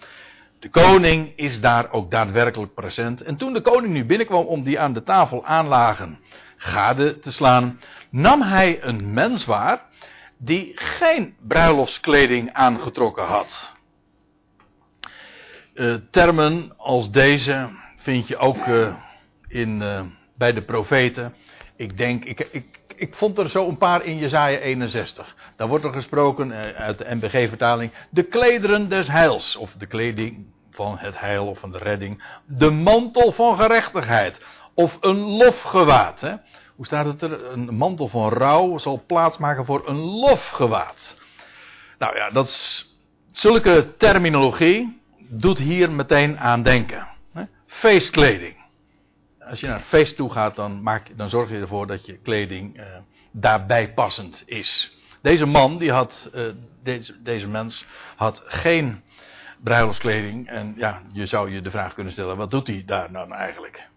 [0.59, 3.23] De koning is daar ook daadwerkelijk present.
[3.23, 6.19] En toen de koning nu binnenkwam om die aan de tafel aanlagen
[6.57, 7.81] gade te slaan,
[8.11, 9.83] nam hij een mens waar
[10.39, 13.75] die geen bruiloftskleding aangetrokken had.
[15.75, 18.95] Uh, termen als deze vind je ook uh,
[19.49, 20.01] in, uh,
[20.39, 21.35] bij de profeten.
[21.77, 22.65] Ik denk, ik, ik,
[22.97, 25.37] ik vond er zo een paar in Jezaja 61.
[25.57, 27.93] Daar wordt er gesproken uit de MBG-vertaling.
[28.11, 29.57] De klederen des heils.
[29.57, 32.23] Of de kleding van het heil of van de redding.
[32.47, 34.41] De mantel van gerechtigheid.
[34.75, 36.21] Of een lofgewaad.
[36.21, 36.35] Hè?
[36.77, 37.45] Hoe staat het er?
[37.53, 41.17] Een mantel van rouw zal plaatsmaken voor een lofgewaad.
[41.99, 42.85] Nou ja, dat
[43.33, 47.07] zulke terminologie doet hier meteen aan denken.
[47.67, 48.56] Feestkleding.
[49.49, 52.19] Als je naar een feest toe gaat, dan, maak, dan zorg je ervoor dat je
[52.19, 52.85] kleding uh,
[53.31, 54.97] daarbij passend is.
[55.23, 57.87] Deze man, die had, uh, deze, deze mens,
[58.17, 59.03] had geen
[59.63, 60.49] bruiloftskleding.
[60.49, 63.89] En ja, je zou je de vraag kunnen stellen: wat doet hij daar nou eigenlijk?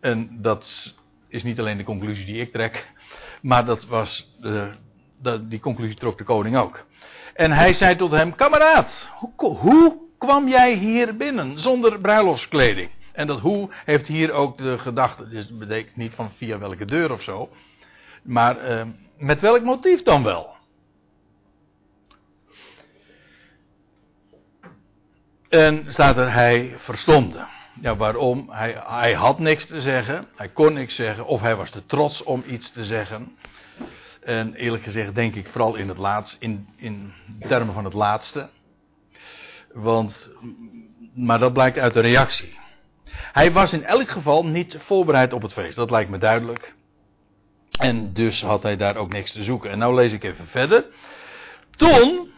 [0.00, 0.94] En dat
[1.28, 2.92] is niet alleen de conclusie die ik trek,
[3.42, 6.86] maar dat was de, die conclusie trok de koning ook.
[7.34, 12.90] En hij zei tot hem: Kameraad, hoe, hoe kwam jij hier binnen zonder bruiloftskleding?
[13.20, 17.12] En dat hoe heeft hier ook de gedachte, dus betekent niet van via welke deur
[17.12, 17.50] of zo,
[18.22, 18.82] maar uh,
[19.18, 20.54] met welk motief dan wel?
[25.48, 27.46] En staat er, hij verstomde.
[27.80, 28.46] Ja, waarom?
[28.50, 32.22] Hij, hij had niks te zeggen, hij kon niks zeggen, of hij was te trots
[32.22, 33.36] om iets te zeggen.
[34.20, 37.12] En eerlijk gezegd denk ik vooral in het laatste, in, in
[37.48, 38.48] termen van het laatste.
[39.72, 40.30] Want,
[41.14, 42.59] maar dat blijkt uit de reactie.
[43.32, 46.74] Hij was in elk geval niet voorbereid op het feest, dat lijkt me duidelijk.
[47.70, 49.70] En dus had hij daar ook niks te zoeken.
[49.70, 50.84] En nou lees ik even verder.
[51.70, 52.32] Toen,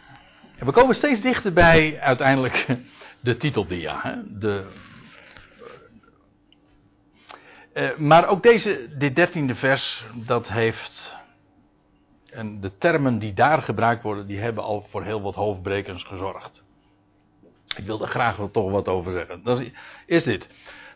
[0.58, 2.66] en we komen steeds dichter bij uiteindelijk
[3.20, 4.00] de titeldia.
[4.02, 4.38] Hè?
[4.38, 4.64] De,
[7.74, 11.20] uh, maar ook deze, dit dertiende vers, dat heeft.
[12.30, 16.64] En de termen die daar gebruikt worden, die hebben al voor heel wat hoofdbrekens gezorgd.
[17.76, 19.42] Ik wil er graag wel toch wat over zeggen.
[19.44, 19.70] Dat is,
[20.06, 20.48] is dit.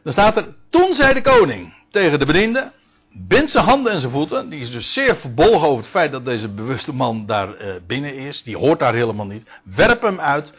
[0.07, 2.72] Dan staat er, toen zei de koning tegen de bediende,
[3.12, 4.48] bind zijn handen en zijn voeten.
[4.48, 8.14] Die is dus zeer verbolgen over het feit dat deze bewuste man daar uh, binnen
[8.14, 8.42] is.
[8.42, 9.50] Die hoort daar helemaal niet.
[9.62, 10.52] Werp hem uit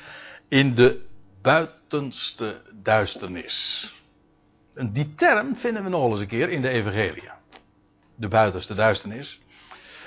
[0.48, 1.06] in de
[1.42, 3.88] buitenste duisternis.
[4.76, 7.30] En die term vinden we nog eens een keer in de Evangelie.
[8.16, 9.40] De buitenste duisternis.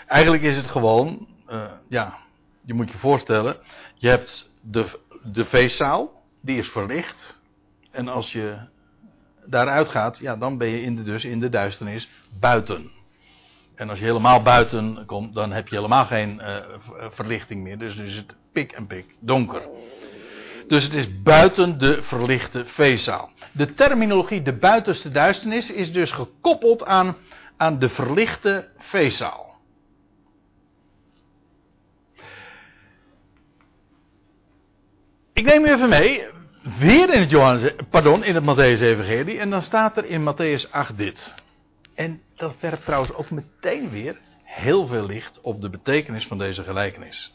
[0.06, 2.16] Eigenlijk is het gewoon, uh, ja,
[2.64, 3.56] je moet je voorstellen,
[3.94, 7.40] je hebt de, de feestzaal, die is verlicht.
[7.90, 8.58] En als je
[9.50, 12.90] daaruit gaat, ja, dan ben je dus in de duisternis buiten.
[13.74, 16.56] En als je helemaal buiten komt, dan heb je helemaal geen uh,
[17.10, 17.78] verlichting meer.
[17.78, 19.62] Dus is het pik en pik donker.
[20.68, 23.30] Dus het is buiten de verlichte feestzaal.
[23.52, 27.16] De terminologie de buitenste duisternis is dus gekoppeld aan,
[27.56, 29.50] aan de verlichte feestzaal.
[35.32, 36.26] Ik neem u even mee,
[36.78, 39.38] weer in het, Johannes, pardon, in het Matthäus-evangelie.
[39.38, 41.34] En dan staat er in Matthäus 8 dit.
[41.94, 46.64] En dat werpt trouwens ook meteen weer heel veel licht op de betekenis van deze
[46.64, 47.34] gelijkenis.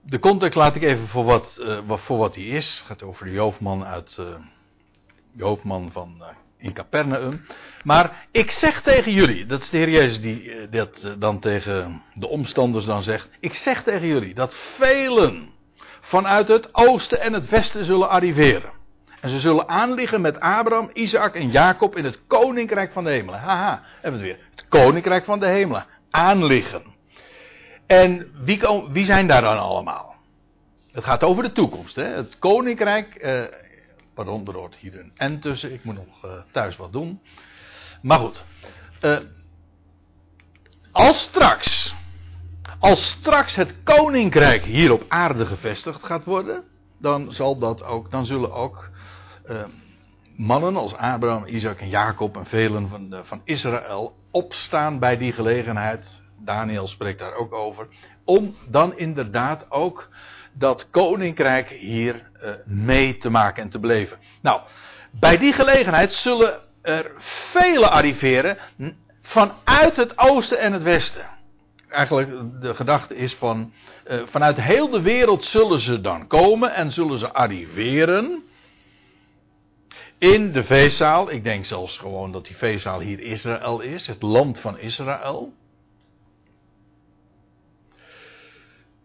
[0.00, 2.78] De context laat ik even voor wat, uh, voor wat hij is.
[2.78, 4.16] Het gaat over de Joofman uit.
[4.20, 4.26] Uh,
[5.32, 6.16] Joofman van.
[6.18, 6.26] Uh,
[6.62, 7.46] in Capernaum.
[7.84, 12.28] Maar ik zeg tegen jullie, dat is de Heer Jezus die dat dan tegen de
[12.28, 13.28] omstanders dan zegt.
[13.40, 15.48] Ik zeg tegen jullie dat velen
[16.00, 18.70] vanuit het oosten en het westen zullen arriveren.
[19.20, 23.40] En ze zullen aanliggen met Abraham, Isaac en Jacob in het koninkrijk van de hemelen.
[23.40, 24.46] Haha, hebben we het weer.
[24.50, 25.86] Het koninkrijk van de hemelen.
[26.10, 26.82] Aanliggen.
[27.86, 28.60] En wie,
[28.90, 30.14] wie zijn daar dan allemaal?
[30.92, 31.96] Het gaat over de toekomst.
[31.96, 32.04] Hè?
[32.04, 33.14] Het koninkrijk.
[33.14, 33.42] Eh,
[34.14, 35.72] pardon, er hoort hier een N tussen.
[35.72, 37.20] Ik moet nog uh, thuis wat doen.
[38.02, 38.44] Maar goed.
[39.00, 39.18] Uh,
[40.92, 41.94] als straks.
[42.78, 46.64] Als straks het koninkrijk hier op aarde gevestigd gaat worden.
[46.98, 48.90] Dan, zal dat ook, dan zullen ook
[49.46, 49.64] uh,
[50.36, 56.22] mannen als Abraham, Isaac en Jacob en velen van, van Israël opstaan bij die gelegenheid
[56.44, 57.86] Daniel spreekt daar ook over.
[58.24, 60.08] Om dan inderdaad ook
[60.52, 64.18] dat koninkrijk hier uh, mee te maken en te beleven.
[64.42, 64.60] Nou,
[65.10, 68.58] bij die gelegenheid zullen er vele arriveren
[69.22, 71.26] vanuit het oosten en het westen.
[71.88, 73.72] eigenlijk de gedachte is van,
[74.06, 78.42] uh, vanuit heel de wereld zullen ze dan komen en zullen ze arriveren
[80.18, 81.30] in de feestzaal.
[81.30, 85.52] Ik denk zelfs gewoon dat die feestzaal hier Israël is, het land van Israël.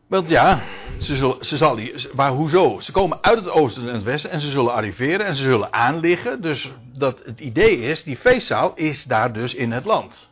[0.07, 0.59] Want ja,
[0.97, 1.79] ze zullen, ze zal,
[2.15, 2.79] maar hoezo?
[2.79, 5.73] Ze komen uit het oosten en het westen en ze zullen arriveren en ze zullen
[5.73, 6.41] aanliggen.
[6.41, 10.29] Dus dat het idee is, die feestzaal is daar dus in het land.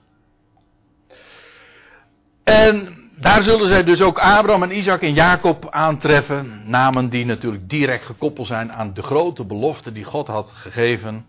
[2.43, 6.69] En daar zullen zij dus ook Abraham en Isaac en Jacob aantreffen.
[6.69, 11.25] Namen die natuurlijk direct gekoppeld zijn aan de grote belofte die God had gegeven.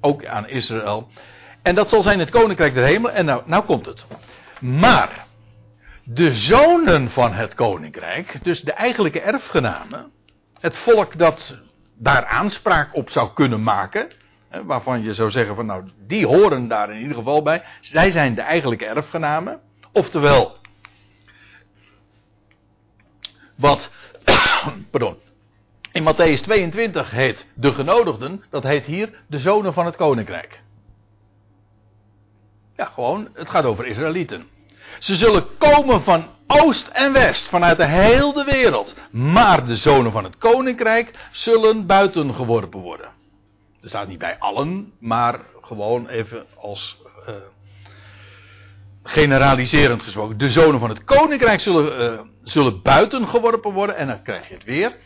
[0.00, 1.08] Ook aan Israël.
[1.62, 3.10] En dat zal zijn het koninkrijk der hemel.
[3.10, 4.06] En nou, nou komt het.
[4.60, 5.28] Maar
[6.04, 10.10] de zonen van het koninkrijk, dus de eigenlijke erfgenamen,
[10.60, 11.58] het volk dat
[11.94, 14.08] daar aanspraak op zou kunnen maken,
[14.64, 18.34] waarvan je zou zeggen van nou, die horen daar in ieder geval bij, zij zijn
[18.34, 19.60] de eigenlijke erfgenamen,
[19.92, 20.56] oftewel,
[23.54, 23.90] wat,
[24.90, 25.16] pardon,
[25.92, 30.62] in Matthäus 22 heet de genodigden, dat heet hier de zonen van het koninkrijk.
[32.76, 34.48] Ja, gewoon, het gaat over Israëlieten.
[34.98, 38.96] Ze zullen komen van oost en west, vanuit de hele wereld.
[39.10, 43.06] Maar de zonen van het koninkrijk zullen buiten geworpen worden.
[43.82, 46.96] Er staat niet bij allen, maar gewoon even als
[47.28, 47.34] uh,
[49.02, 50.38] generaliserend gesproken.
[50.38, 53.96] De zonen van het koninkrijk zullen, uh, zullen buiten geworpen worden.
[53.96, 54.96] En dan krijg je het weer.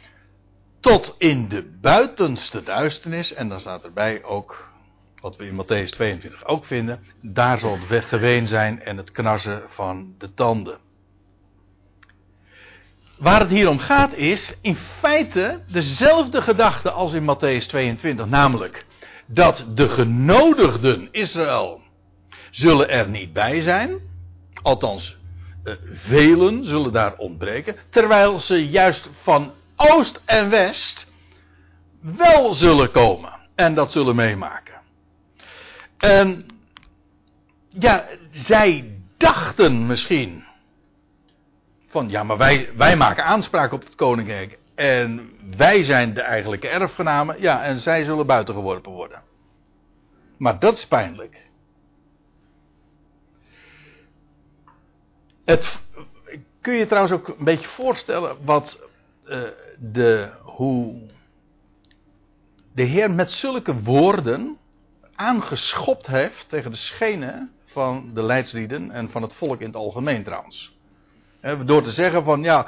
[0.80, 3.34] Tot in de buitenste duisternis.
[3.34, 4.73] En dan staat erbij ook
[5.24, 9.62] wat we in Matthäus 22 ook vinden, daar zal het weggeween zijn en het knarsen
[9.68, 10.78] van de tanden.
[13.18, 18.86] Waar het hier om gaat is in feite dezelfde gedachte als in Matthäus 22, namelijk
[19.26, 21.80] dat de genodigden Israël
[22.50, 23.98] zullen er niet bij zijn,
[24.62, 25.16] althans
[25.64, 31.06] uh, velen zullen daar ontbreken, terwijl ze juist van oost en west
[32.00, 34.73] wel zullen komen en dat zullen meemaken.
[35.98, 36.46] En
[37.68, 40.44] ja, zij dachten misschien
[41.88, 46.68] van ja, maar wij, wij maken aanspraak op het koninkrijk en wij zijn de eigenlijke
[46.68, 47.40] erfgenamen.
[47.40, 49.22] Ja, en zij zullen buitengeworpen worden.
[50.36, 51.50] Maar dat is pijnlijk.
[55.44, 55.80] Het,
[56.60, 58.80] kun je trouwens ook een beetje voorstellen wat
[59.28, 59.42] uh,
[59.78, 61.00] de, hoe
[62.72, 64.58] de Heer met zulke woorden
[65.16, 70.24] aangeschopt heeft tegen de schenen van de leidslieden en van het volk in het algemeen
[70.24, 70.72] trouwens.
[71.64, 72.66] Door te zeggen van ja,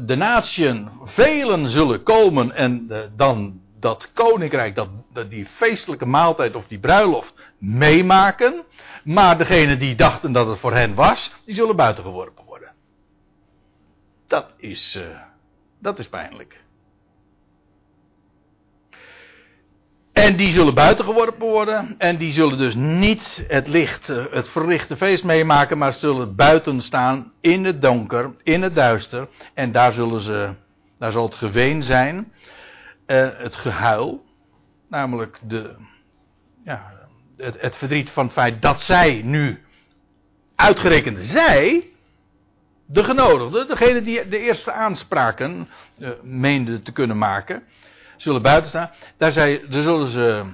[0.00, 4.88] de natieën, velen zullen komen en eh, dan dat koninkrijk, dat,
[5.28, 8.64] die feestelijke maaltijd of die bruiloft meemaken.
[9.04, 12.72] Maar degenen die dachten dat het voor hen was, die zullen buitengeworpen worden.
[14.26, 15.20] Dat is, uh,
[15.78, 16.60] dat is pijnlijk.
[20.18, 21.94] En die zullen buitengeworpen worden.
[21.98, 25.78] En die zullen dus niet het licht, eh, het verlichte feest meemaken.
[25.78, 29.28] Maar zullen buiten staan in het donker, in het duister.
[29.54, 30.54] En daar zullen ze,
[30.98, 32.32] daar zal het geween zijn.
[33.06, 34.24] Uh, het gehuil.
[34.88, 35.74] Namelijk de,
[36.64, 36.92] ja,
[37.36, 39.62] het, het verdriet van het feit dat zij nu,
[40.54, 41.86] uitgerekend zij,
[42.86, 47.62] de genodigden, degene die de eerste aanspraken uh, meenden te kunnen maken
[48.18, 48.90] zullen buiten staan.
[49.16, 50.44] Daar, daar zullen ze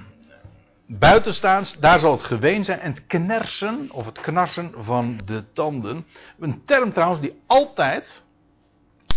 [0.85, 1.65] buiten staan.
[1.79, 2.79] Daar zal het geween zijn.
[2.79, 6.05] En het knersen of het knarsen van de tanden.
[6.39, 8.23] Een term trouwens die altijd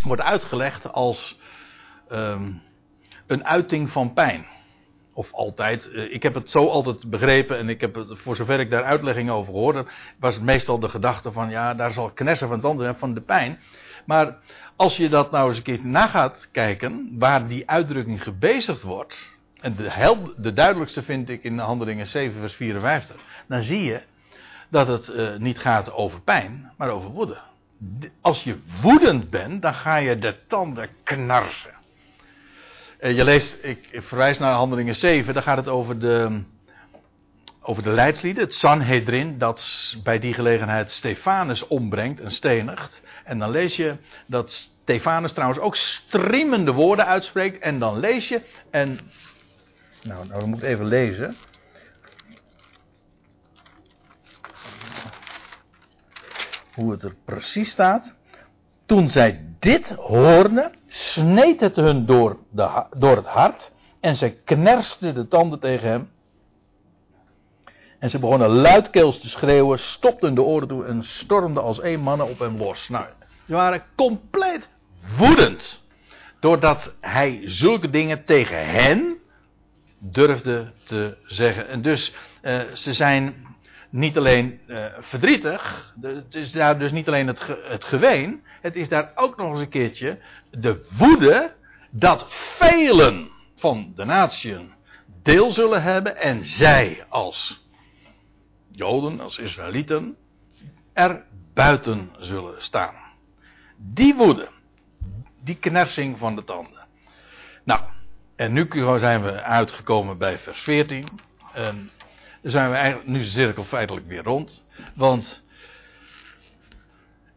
[0.02, 1.38] wordt uitgelegd als
[2.12, 2.62] um,
[3.26, 4.46] een uiting van pijn.
[5.12, 5.90] Of altijd.
[5.90, 8.84] Eh, ik heb het zo altijd begrepen en ik heb het, voor zover ik daar
[8.84, 9.86] uitleggingen over hoorde,
[10.18, 13.58] was het meestal de gedachte van ja, daar zal knersen van tanden van de pijn.
[14.08, 14.36] Maar
[14.76, 19.18] als je dat nou eens een keer na gaat kijken, waar die uitdrukking gebezigd wordt,
[19.60, 24.00] en de, hel, de duidelijkste vind ik in Handelingen 7, vers 54, dan zie je
[24.68, 27.38] dat het uh, niet gaat over pijn, maar over woede.
[28.20, 31.74] Als je woedend bent, dan ga je de tanden knarsen.
[33.00, 36.42] Uh, je leest, ik verwijs naar Handelingen 7, daar gaat het over de,
[37.68, 43.02] over de leidslieden, het Sanhedrin, dat bij die gelegenheid Stefanus ombrengt en stenigt.
[43.24, 43.96] En dan lees je
[44.26, 44.50] dat
[44.82, 47.58] Stefanus trouwens ook strimmende woorden uitspreekt.
[47.58, 49.00] En dan lees je, en.
[50.02, 51.36] Nou, nou moet even lezen.
[56.74, 58.14] Hoe het er precies staat.
[58.86, 63.72] Toen zij dit hoorden, sneed het hun door, de, door het hart.
[64.00, 66.10] En zij knersten de tanden tegen hem.
[67.98, 72.28] En ze begonnen luidkeels te schreeuwen, stopten de oren toe en stormden als één mannen
[72.28, 72.88] op hem los.
[72.88, 73.06] Nou,
[73.46, 74.68] ze waren compleet
[75.16, 75.82] woedend.
[76.40, 79.16] Doordat hij zulke dingen tegen hen
[79.98, 81.68] durfde te zeggen.
[81.68, 83.46] En dus, uh, ze zijn
[83.90, 85.92] niet alleen uh, verdrietig.
[86.00, 88.42] Het is daar dus niet alleen het, het geween.
[88.60, 90.18] Het is daar ook nog eens een keertje
[90.50, 91.52] de woede
[91.90, 94.72] dat velen van de natieën
[95.22, 96.16] deel zullen hebben.
[96.16, 97.67] En zij als
[98.70, 100.16] Joden, als Israëlieten,
[100.92, 102.94] er buiten zullen staan.
[103.76, 104.48] Die woede,
[105.42, 106.86] die knersing van de tanden.
[107.64, 107.80] Nou,
[108.36, 111.08] en nu zijn we uitgekomen bij vers 14.
[111.52, 111.90] En
[112.42, 114.64] zijn we eigenlijk nu de cirkel feitelijk weer rond.
[114.94, 115.42] Want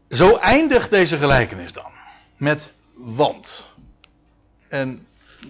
[0.09, 1.91] zo eindigt deze gelijkenis dan.
[2.37, 3.73] Met want.
[4.67, 5.07] En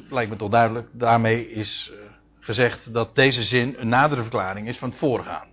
[0.09, 1.99] lijkt me toch duidelijk, daarmee is eh,
[2.39, 5.50] gezegd dat deze zin een nadere verklaring is van het voorgaande.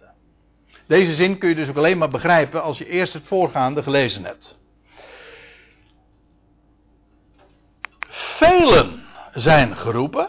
[0.89, 4.25] Deze zin kun je dus ook alleen maar begrijpen als je eerst het voorgaande gelezen
[4.25, 4.59] hebt.
[8.09, 10.29] Velen zijn geroepen.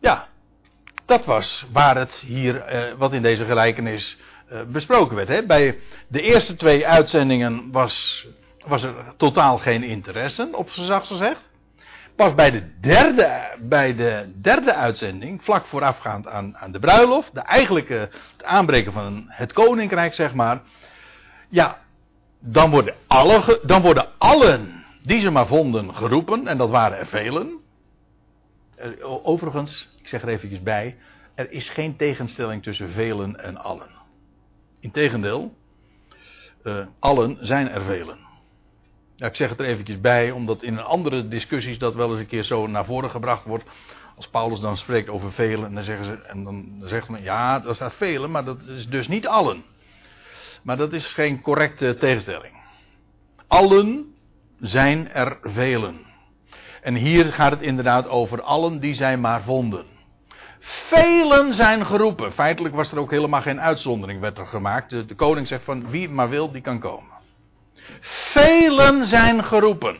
[0.00, 0.28] Ja,
[1.04, 4.16] dat was waar het hier, eh, wat in deze gelijkenis
[4.48, 5.28] eh, besproken werd.
[5.28, 5.46] Hè.
[5.46, 5.78] Bij
[6.08, 8.26] de eerste twee uitzendingen was,
[8.66, 11.48] was er totaal geen interesse, op z'n zacht gezegd.
[12.16, 17.40] Pas bij de derde, bij de derde uitzending, vlak voorafgaand aan, aan de bruiloft, de
[17.40, 20.62] eigenlijke, het aanbreken van het koninkrijk, zeg maar.
[21.48, 21.78] Ja,
[22.38, 27.06] dan worden, alle, dan worden allen die ze maar vonden geroepen, en dat waren er
[27.06, 27.60] velen.
[29.02, 30.96] Overigens, ik zeg er eventjes bij,
[31.34, 33.88] er is geen tegenstelling tussen velen en allen.
[34.80, 35.54] Integendeel,
[36.62, 38.23] uh, allen zijn er velen.
[39.16, 42.42] Ik zeg het er eventjes bij, omdat in andere discussies dat wel eens een keer
[42.42, 43.64] zo naar voren gebracht wordt.
[44.16, 47.74] Als Paulus dan spreekt over velen, dan zeggen ze, en dan zegt men, ja, dat
[47.74, 49.64] staat velen, maar dat is dus niet allen.
[50.62, 52.54] Maar dat is geen correcte tegenstelling.
[53.46, 54.14] Allen
[54.60, 56.00] zijn er velen.
[56.82, 59.84] En hier gaat het inderdaad over allen die zij maar vonden.
[60.60, 62.32] Velen zijn geroepen.
[62.32, 64.90] Feitelijk was er ook helemaal geen uitzondering werd er gemaakt.
[64.90, 67.13] De, de koning zegt van wie maar wil, die kan komen.
[68.00, 69.96] Velen zijn geroepen.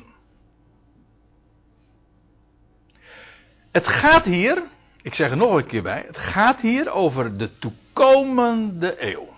[3.71, 4.63] Het gaat hier,
[5.03, 9.29] ik zeg er nog een keer bij, het gaat hier over de toekomende eeuw.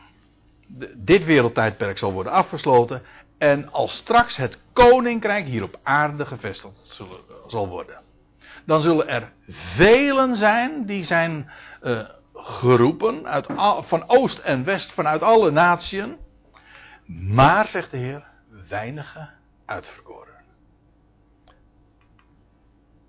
[0.95, 3.03] Dit wereldtijdperk zal worden afgesloten
[3.39, 7.03] en als straks het koninkrijk hier op aarde gevestigd
[7.47, 8.01] zal worden.
[8.64, 11.51] Dan zullen er velen zijn die zijn
[11.82, 12.01] uh,
[12.34, 13.47] geroepen uit
[13.80, 16.05] van oost en west, vanuit alle naties.
[17.07, 18.25] Maar, zegt de Heer,
[18.69, 19.29] weinige
[19.65, 20.35] uitverkoren.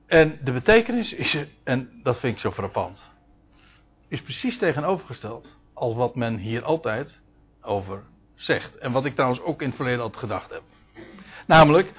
[0.05, 3.11] En de betekenis is, en dat vind ik zo frappant,
[4.07, 7.21] is precies tegenovergesteld als wat men hier altijd
[7.61, 8.03] over
[8.35, 8.77] zegt.
[8.77, 10.61] En wat ik trouwens ook in het verleden altijd gedacht heb.
[11.45, 11.91] Namelijk,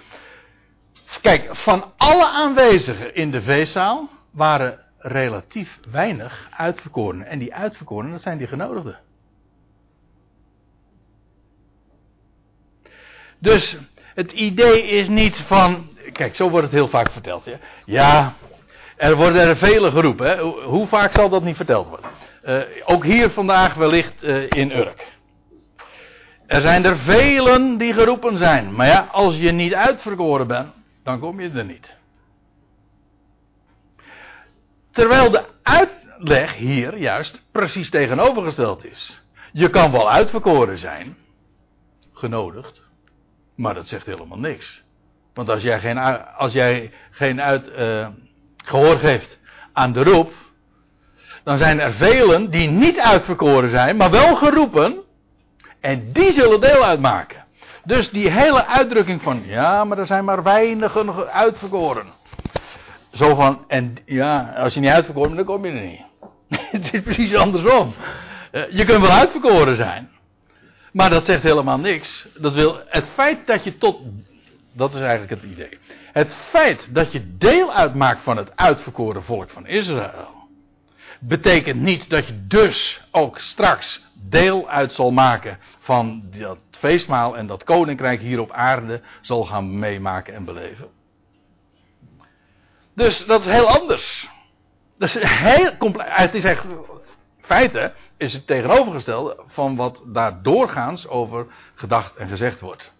[1.20, 7.22] kijk, van alle aanwezigen in de feestzaal waren relatief weinig uitverkoren.
[7.26, 9.01] En die uitverkoren, dat zijn die genodigden.
[13.39, 13.76] Dus
[14.14, 15.89] het idee is niet van.
[16.12, 17.45] Kijk, zo wordt het heel vaak verteld.
[17.45, 18.34] Ja, ja
[18.97, 20.26] er worden er vele geroepen.
[20.26, 20.43] Hè?
[20.62, 22.11] Hoe vaak zal dat niet verteld worden?
[22.45, 25.07] Uh, ook hier vandaag wellicht uh, in Urk.
[26.47, 28.74] Er zijn er velen die geroepen zijn.
[28.74, 30.74] Maar ja, als je niet uitverkoren bent,
[31.05, 31.97] dan kom je er niet.
[34.91, 39.22] Terwijl de uitleg hier juist precies tegenovergesteld is.
[39.53, 41.16] Je kan wel uitverkoren zijn,
[42.12, 42.82] genodigd,
[43.59, 44.82] maar dat zegt helemaal niks.
[45.34, 45.98] Want als jij geen,
[46.36, 48.09] als jij geen uit, uh,
[48.56, 49.40] gehoor geeft
[49.72, 50.32] aan de roep,
[51.44, 54.98] dan zijn er velen die niet uitverkoren zijn, maar wel geroepen.
[55.80, 57.44] En die zullen deel uitmaken.
[57.84, 62.06] Dus die hele uitdrukking van, ja, maar er zijn maar weinigen uitverkoren.
[63.12, 66.04] Zo van, en ja, als je niet uitverkoren bent, dan kom je er niet.
[66.82, 67.94] Het is precies andersom.
[68.50, 70.11] Eh, je kunt wel uitverkoren zijn.
[70.99, 72.28] Maar dat zegt helemaal niks.
[72.34, 74.01] Dat wil, het feit dat je tot.
[74.72, 75.78] Dat is eigenlijk het idee.
[76.12, 80.49] Het feit dat je deel uitmaakt van het uitverkoren volk van Israël.
[81.20, 87.46] Betekent niet dat je dus ook straks deel uit zal maken van dat feestmaal en
[87.46, 90.88] dat koninkrijk hier op aarde zal gaan meemaken en beleven.
[92.94, 94.28] Dus dat is heel anders.
[94.99, 96.11] Dat is heel complex.
[96.12, 96.64] Het is echt
[97.49, 102.92] feite is het tegenovergestelde van wat daar doorgaans over gedacht en gezegd wordt.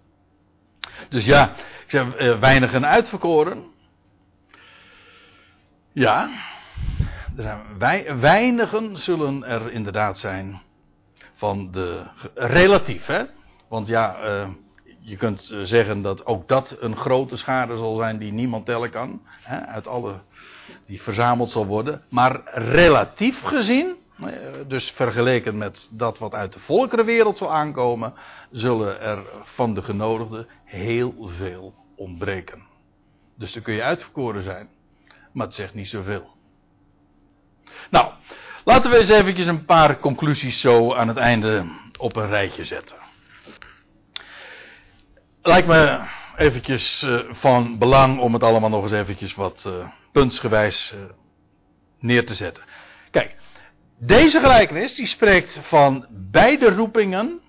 [1.09, 1.51] Dus ja,
[1.85, 3.65] ik zeg uh, weinigen uitverkoren.
[5.93, 6.29] Ja,
[7.37, 10.61] Er zijn weinigen zullen er inderdaad zijn
[11.35, 12.03] van de.
[12.35, 13.25] relatief, hè?
[13.69, 14.49] Want ja, uh,
[15.01, 19.23] je kunt zeggen dat ook dat een grote schade zal zijn die niemand tellen kan.
[19.43, 20.21] Hè, uit alle.
[20.87, 22.03] die verzameld zal worden.
[22.09, 23.98] Maar relatief gezien.
[24.67, 28.15] Dus vergeleken met dat wat uit de volkerenwereld zal aankomen,
[28.51, 32.63] zullen er van de genodigden heel veel ontbreken.
[33.37, 34.69] Dus dan kun je uitverkoren zijn,
[35.33, 36.37] maar het zegt niet zoveel.
[37.91, 38.13] Nou,
[38.65, 41.67] laten we eens eventjes een paar conclusies zo aan het einde
[41.99, 42.97] op een rijtje zetten.
[45.43, 46.01] Lijkt me
[46.37, 50.95] eventjes uh, van belang om het allemaal nog eens eventjes wat uh, puntsgewijs
[51.99, 52.63] neer te zetten.
[53.11, 53.37] Kijk,
[53.99, 57.41] deze gelijkenis die spreekt van beide roepingen,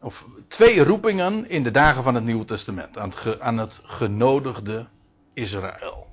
[0.00, 4.86] of twee roepingen in de dagen van het Nieuwe Testament, aan het, aan het genodigde
[5.34, 6.06] Israël.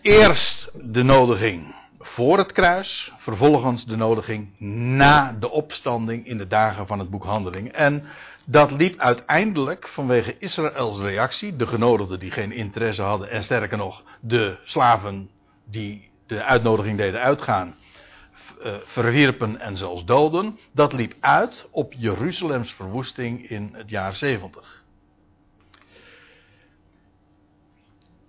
[0.00, 4.58] Eerst de nodiging voor het kruis, vervolgens de nodiging
[4.96, 7.72] na de opstanding in de dagen van het boek Handeling.
[7.72, 8.04] En
[8.44, 14.02] dat liep uiteindelijk vanwege Israëls reactie, de genodigden die geen interesse hadden en sterker nog
[14.20, 15.30] de slaven
[15.64, 17.74] die de uitnodiging deden uitgaan,
[18.64, 20.58] uh, verwierpen en zelfs doden.
[20.72, 24.82] Dat liep uit op Jeruzalems verwoesting in het jaar 70.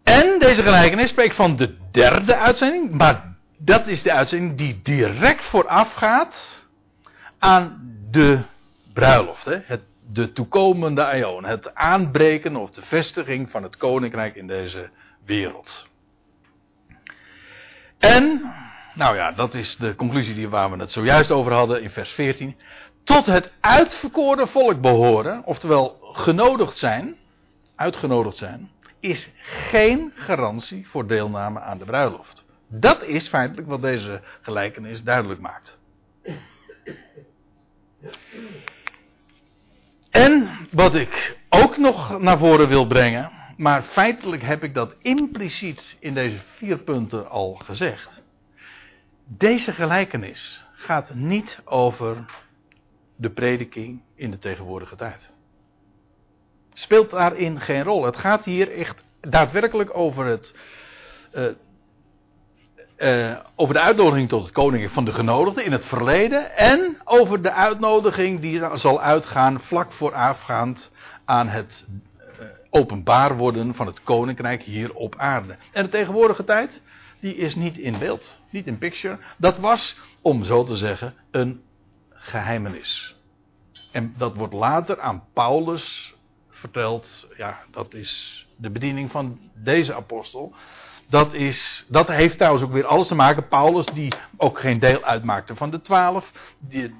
[0.04, 5.46] En deze gelijkenis spreekt van de derde uitzending, maar dat is de uitzending die direct
[5.46, 6.68] voorafgaat
[7.40, 8.40] aan de
[8.94, 9.46] bruiloft.
[9.46, 9.60] Hè?
[9.64, 9.82] Het,
[10.12, 14.90] de toekomende aion, het aanbreken of de vestiging van het koninkrijk in deze
[15.26, 15.88] wereld.
[17.98, 18.54] En,
[18.94, 22.12] nou ja, dat is de conclusie die waar we het zojuist over hadden in vers
[22.12, 22.56] 14.
[23.04, 27.16] Tot het uitverkoren volk behoren, oftewel genodigd zijn,
[27.76, 28.70] uitgenodigd zijn,
[29.00, 32.44] is geen garantie voor deelname aan de bruiloft.
[32.68, 35.78] Dat is feitelijk wat deze gelijkenis duidelijk maakt.
[40.10, 45.96] En wat ik ook nog naar voren wil brengen, maar feitelijk heb ik dat impliciet
[46.00, 48.24] in deze vier punten al gezegd.
[49.26, 52.26] Deze gelijkenis gaat niet over
[53.16, 55.32] de prediking in de tegenwoordige tijd.
[56.74, 58.06] Speelt daarin geen rol.
[58.06, 60.56] Het gaat hier echt daadwerkelijk over het.
[61.34, 61.52] Uh,
[62.98, 66.56] uh, over de uitnodiging tot het koning van de genodigden in het verleden.
[66.58, 70.92] En over de uitnodiging die zal uitgaan vlak voorafgaand
[71.26, 71.86] aan het
[72.76, 75.56] openbaar worden van het koninkrijk hier op aarde.
[75.72, 76.82] En de tegenwoordige tijd,
[77.20, 79.18] die is niet in beeld, niet in picture.
[79.38, 81.62] Dat was, om zo te zeggen, een
[82.10, 83.16] geheimenis.
[83.92, 86.16] En dat wordt later aan Paulus
[86.50, 87.28] verteld.
[87.38, 90.54] Ja, dat is de bediening van deze apostel.
[91.08, 93.48] Dat, is, dat heeft trouwens ook weer alles te maken.
[93.48, 96.32] Paulus, die ook geen deel uitmaakte van de twaalf.
[96.60, 96.96] Die,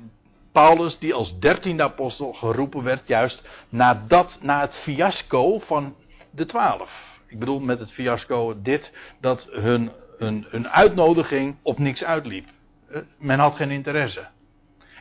[0.56, 5.96] Paulus, die als dertiende apostel geroepen werd, juist nadat, na het fiasco van
[6.30, 7.20] de twaalf.
[7.28, 12.48] Ik bedoel met het fiasco dit, dat hun, hun, hun uitnodiging op niks uitliep.
[12.90, 14.28] Eh, men had geen interesse.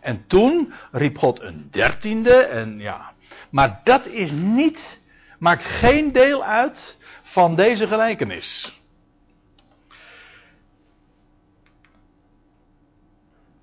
[0.00, 3.12] En toen riep God een dertiende, en ja.
[3.50, 4.98] Maar dat is niet,
[5.38, 8.80] maakt geen deel uit van deze gelijkenis.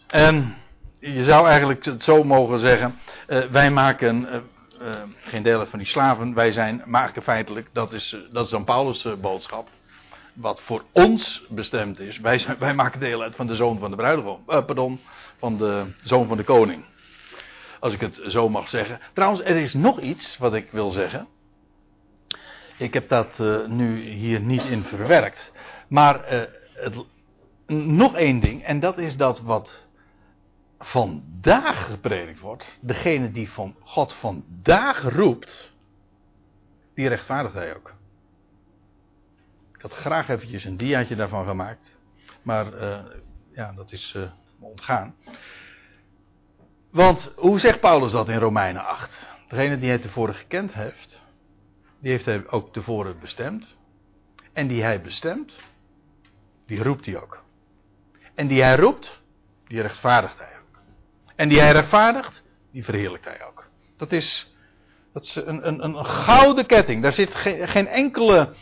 [0.07, 0.59] En
[1.01, 2.99] je zou eigenlijk het zo mogen zeggen.
[3.27, 6.33] Uh, wij maken uh, uh, geen deel uit van die slaven.
[6.33, 9.67] Wij zijn, maken feitelijk, dat is, dat is dan Paulus' boodschap.
[10.33, 12.19] Wat voor ons bestemd is.
[12.19, 14.43] Wij, wij maken deel uit van de zoon van de bruidegom.
[14.45, 14.99] pardon,
[15.37, 16.85] van de zoon van de koning.
[17.79, 18.99] Als ik het zo mag zeggen.
[19.13, 21.27] Trouwens, er is nog iets wat ik wil zeggen.
[22.77, 25.51] Ik heb dat nu hier niet in verwerkt.
[25.87, 26.21] Maar
[26.73, 26.95] het,
[27.67, 28.63] nog één ding.
[28.63, 29.85] En dat is dat wat
[30.81, 35.71] vandaag gepredikt wordt, degene die van God vandaag roept,
[36.93, 37.93] die rechtvaardigt hij ook.
[39.73, 41.97] Ik had graag eventjes een diaatje daarvan gemaakt,
[42.41, 42.99] maar uh,
[43.55, 45.15] ja, dat is uh, ontgaan.
[46.89, 49.29] Want hoe zegt Paulus dat in Romeinen 8?
[49.47, 51.21] Degene die hij tevoren gekend heeft,
[51.99, 53.77] die heeft hij ook tevoren bestemd.
[54.53, 55.59] En die hij bestemt,
[56.65, 57.43] die roept hij ook.
[58.35, 59.21] En die hij roept,
[59.67, 60.50] die rechtvaardigt hij.
[61.41, 63.67] En die hij rechtvaardigt, die verheerlijkt hij ook.
[63.97, 64.55] Dat is,
[65.13, 67.01] dat is een, een, een gouden ketting.
[67.01, 68.53] Daar zit geen, geen enkele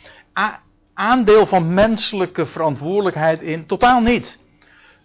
[0.94, 3.66] aandeel van menselijke verantwoordelijkheid in.
[3.66, 4.38] Totaal niet.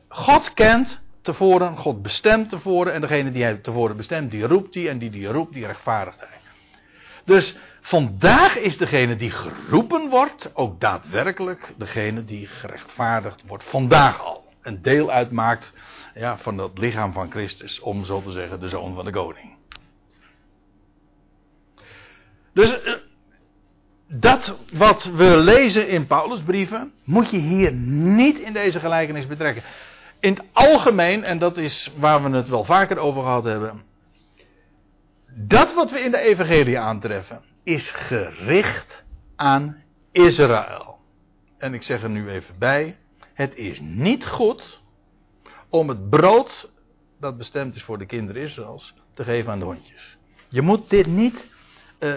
[0.07, 2.93] God kent tevoren, God bestemt tevoren.
[2.93, 4.89] En degene die hij tevoren bestemt, die roept hij.
[4.89, 6.39] En die die roept, die rechtvaardigt hij.
[7.26, 13.63] Dus vandaag is degene die geroepen wordt ook daadwerkelijk degene die gerechtvaardigd wordt.
[13.63, 14.43] Vandaag al.
[14.61, 15.73] Een deel uitmaakt
[16.16, 19.55] ja, van het lichaam van Christus, om zo te zeggen de zoon van de koning.
[22.53, 22.93] Dus eh,
[24.07, 29.63] dat wat we lezen in Paulusbrieven, moet je hier niet in deze gelijkenis betrekken.
[30.20, 33.84] In het algemeen, en dat is waar we het wel vaker over gehad hebben.
[35.28, 39.03] Dat wat we in de Evangelie aantreffen, is gericht
[39.36, 40.97] aan Israël.
[41.57, 42.97] En ik zeg er nu even bij:
[43.34, 44.84] het is niet goed
[45.70, 46.70] om het brood
[47.20, 50.18] dat bestemd is voor de kinderen Israëls te geven aan de hondjes.
[50.49, 51.47] Je moet dit niet
[51.99, 52.16] uh,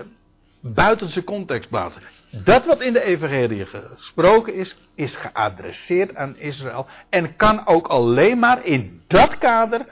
[0.61, 2.03] buiten zijn context plaatsen.
[2.31, 8.39] Dat wat in de Evangelie gesproken is, is geadresseerd aan Israël en kan ook alleen
[8.39, 9.87] maar in dat kader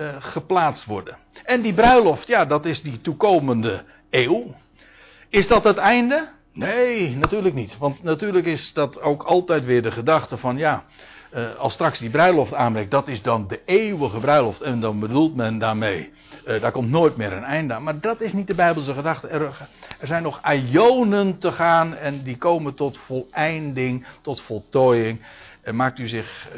[0.00, 1.16] uh, geplaatst worden.
[1.44, 4.54] En die bruiloft, ja, dat is die toekomende eeuw.
[5.28, 6.28] Is dat het einde?
[6.52, 7.78] Nee, natuurlijk niet.
[7.78, 10.84] Want natuurlijk is dat ook altijd weer de gedachte van ja,
[11.34, 14.60] uh, als straks die bruiloft aanbreekt, dat is dan de eeuwige bruiloft.
[14.60, 16.12] En dan bedoelt men daarmee,
[16.46, 17.82] uh, daar komt nooit meer een einde aan.
[17.82, 19.28] Maar dat is niet de Bijbelse gedachte.
[19.28, 19.68] Er,
[20.02, 25.22] zijn nog ionen te gaan en die komen tot voleinding, tot voltooiing.
[25.62, 26.48] En maakt u zich,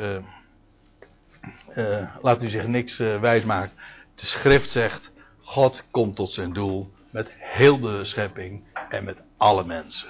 [2.22, 3.72] laat u zich niks wijsmaken.
[4.14, 9.64] De schrift zegt, God komt tot zijn doel met heel de schepping en met alle
[9.64, 10.08] mensen.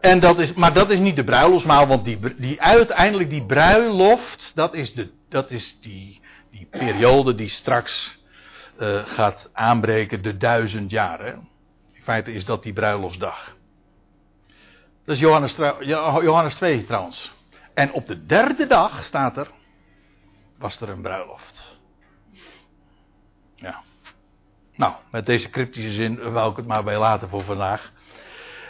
[0.00, 4.52] En dat is, maar dat is niet de bruiloftsmaal, want die, die uiteindelijk die bruiloft,
[4.54, 6.20] dat is, de, dat is die,
[6.50, 8.18] die periode die straks
[8.80, 11.48] uh, gaat aanbreken, de duizend jaren.
[11.92, 13.56] In feite is dat die bruiloftsdag.
[15.04, 15.56] Dat is Johannes,
[16.22, 17.34] Johannes 2 trouwens.
[17.74, 19.50] En op de derde dag staat er,
[20.58, 21.78] was er een bruiloft.
[23.54, 23.82] Ja.
[24.74, 27.92] Nou, met deze cryptische zin wou ik het maar bij laten voor vandaag.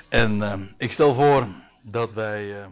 [0.08, 1.46] En uh, ik stel voor
[1.82, 2.44] dat wij.
[2.44, 2.66] Uh,